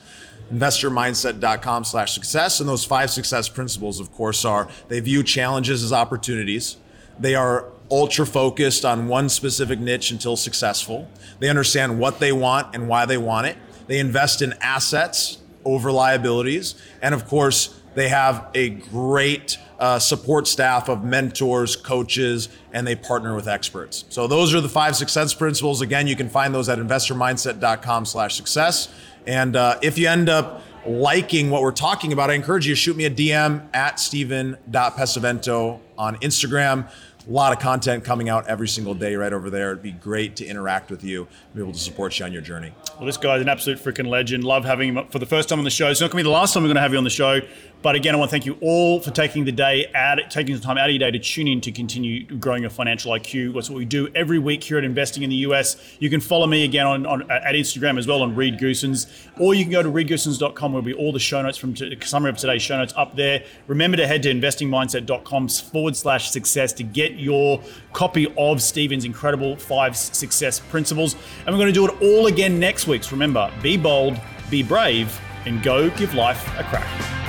investormindset.com 0.53 1.85
slash 1.85 2.13
success. 2.13 2.61
And 2.61 2.69
those 2.69 2.85
five 2.85 3.11
success 3.11 3.49
principles, 3.49 4.01
of 4.01 4.13
course, 4.13 4.45
are 4.45 4.69
they 4.89 5.01
view 5.01 5.23
challenges 5.23 5.83
as 5.83 5.93
opportunities. 5.93 6.77
They 7.19 7.35
are 7.35 7.67
ultra 7.91 8.25
focused 8.25 8.85
on 8.85 9.09
one 9.09 9.29
specific 9.29 9.79
niche 9.79 10.11
until 10.11 10.37
successful. 10.37 11.09
They 11.39 11.49
understand 11.49 11.99
what 11.99 12.21
they 12.21 12.33
want 12.33 12.75
and 12.75 12.89
why 12.89 13.05
they 13.07 13.19
want 13.19 13.47
it. 13.47 13.57
They 13.87 13.99
invest 13.99 14.43
in 14.43 14.55
assets 14.61 15.39
over 15.65 15.91
liabilities. 15.91 16.75
And 17.03 17.15
of 17.15 17.27
course, 17.27 17.81
they 17.95 18.09
have 18.09 18.49
a 18.55 18.71
great 18.71 19.59
uh, 19.81 19.99
support 19.99 20.47
staff 20.47 20.89
of 20.89 21.05
mentors, 21.05 21.75
coaches, 21.75 22.49
and 22.73 22.87
they 22.87 22.95
partner 22.95 23.35
with 23.35 23.49
experts. 23.49 24.05
So 24.11 24.27
those 24.27 24.55
are 24.55 24.61
the 24.61 24.69
five 24.69 24.95
success 24.95 25.35
principles. 25.35 25.81
Again, 25.81 26.07
you 26.07 26.15
can 26.15 26.29
find 26.29 26.55
those 26.55 26.69
at 26.69 26.79
investormindset.com 26.79 28.05
slash 28.05 28.37
success. 28.37 28.95
And 29.31 29.55
uh, 29.55 29.79
if 29.81 29.97
you 29.97 30.09
end 30.09 30.29
up 30.29 30.65
liking 30.85 31.51
what 31.51 31.63
we're 31.63 31.71
talking 31.71 32.13
about, 32.13 32.31
I 32.31 32.35
encourage 32.35 32.67
you 32.67 32.75
to 32.75 32.81
shoot 32.81 32.97
me 32.97 33.05
a 33.05 33.11
DM 33.11 33.65
at 33.73 34.01
steven.pesavento 34.01 35.79
on 35.97 36.17
Instagram 36.17 36.91
a 37.31 37.33
lot 37.33 37.53
of 37.53 37.61
content 37.61 38.03
coming 38.03 38.29
out 38.29 38.49
every 38.49 38.67
single 38.67 38.93
day 38.93 39.15
right 39.15 39.33
over 39.33 39.51
there. 39.51 39.71
It'd 39.71 39.83
be 39.83 39.93
great 39.93 40.35
to 40.37 40.47
interact 40.47 40.91
with 40.91 41.05
you, 41.05 41.29
be 41.55 41.63
able 41.63 41.73
to 41.73 41.79
support 41.79 42.19
you 42.19 42.25
on 42.25 42.33
your 42.33 42.43
journey. 42.43 42.73
Well, 42.97 43.07
this 43.07 43.17
guy's 43.17 43.41
an 43.41 43.49
absolute 43.49 43.79
freaking 43.79 44.09
legend. 44.09 44.43
Love 44.43 44.65
having 44.65 44.97
him 44.97 45.07
for 45.09 45.21
the 45.21 45.27
first 45.27 45.49
time 45.49 45.59
on 45.59 45.65
the 45.65 45.71
show. 45.71 45.89
It's 45.91 46.01
not 46.01 46.11
going 46.11 46.23
to 46.23 46.29
be 46.29 46.31
the 46.31 46.37
last 46.37 46.55
time 46.55 46.65
we're 46.65 46.69
going 46.69 46.75
to 46.77 46.83
have 46.83 46.93
you 46.93 46.99
on 46.99 47.05
the 47.05 47.11
show, 47.11 47.41
But 47.83 47.95
again, 47.95 48.15
I 48.15 48.19
want 48.19 48.31
to 48.31 48.33
thank 48.33 48.45
you 48.45 48.59
all 48.61 49.01
for 49.01 49.11
taking 49.11 49.45
the 49.45 49.53
day 49.53 49.91
out, 49.95 50.19
taking 50.29 50.55
the 50.55 50.61
time 50.61 50.77
out 50.77 50.91
of 50.91 50.91
your 50.91 50.99
day 50.99 51.11
to 51.13 51.19
tune 51.19 51.49
in 51.49 51.61
to 51.63 51.73
continue 51.73 52.27
growing 52.37 52.63
your 52.63 52.71
financial 52.71 53.13
IQ. 53.13 53.55
That's 53.55 53.71
what 53.71 53.77
we 53.77 53.87
do 53.87 54.09
every 54.15 54.39
week 54.39 54.63
here 54.65 54.77
at 54.77 54.85
Investing 54.85 55.23
in 55.23 55.31
the 55.31 55.37
US. 55.37 55.77
You 55.99 56.11
can 56.11 56.21
follow 56.21 56.47
me 56.47 56.65
again 56.65 56.87
on, 56.87 57.07
on 57.07 57.31
at 57.31 57.55
Instagram 57.55 57.99
as 57.99 58.07
well 58.07 58.23
on 58.23 58.35
Reed 58.35 58.59
Goossens, 58.59 59.07
or 59.39 59.55
you 59.55 59.65
can 59.65 59.73
go 59.73 59.83
to 59.83 59.91
reedgoossens.com 59.91 60.73
where 60.73 60.83
will 60.83 60.87
be 60.87 60.93
all 60.93 61.13
the 61.13 61.19
show 61.19 61.41
notes 61.41 61.57
from 61.57 61.73
t- 61.75 61.97
summary 62.03 62.31
of 62.31 62.37
today's 62.37 62.61
show 62.61 62.77
notes 62.77 62.93
up 62.97 63.17
there. 63.17 63.45
Remember 63.67 63.97
to 63.97 64.07
head 64.07 64.25
to 64.25 64.35
investingmindset.com 64.35 65.49
forward 65.49 65.97
slash 65.97 66.31
success 66.31 66.73
to 66.75 66.83
get 66.83 67.13
your 67.21 67.61
copy 67.93 68.33
of 68.37 68.63
Stephen's 68.63 69.05
incredible 69.05 69.57
five 69.57 69.97
success 69.97 70.61
principles. 70.61 71.15
And 71.47 71.55
we're 71.55 71.61
going 71.61 71.73
to 71.73 71.73
do 71.73 71.87
it 71.87 72.03
all 72.03 72.27
again 72.27 72.59
next 72.59 72.87
week. 72.87 73.05
So 73.05 73.13
remember, 73.13 73.51
be 73.63 73.77
bold, 73.77 74.21
be 74.51 74.63
brave, 74.63 75.19
and 75.47 75.63
go 75.63 75.91
give 75.91 76.15
life 76.15 76.47
a 76.59 76.65
crack. 76.65 77.20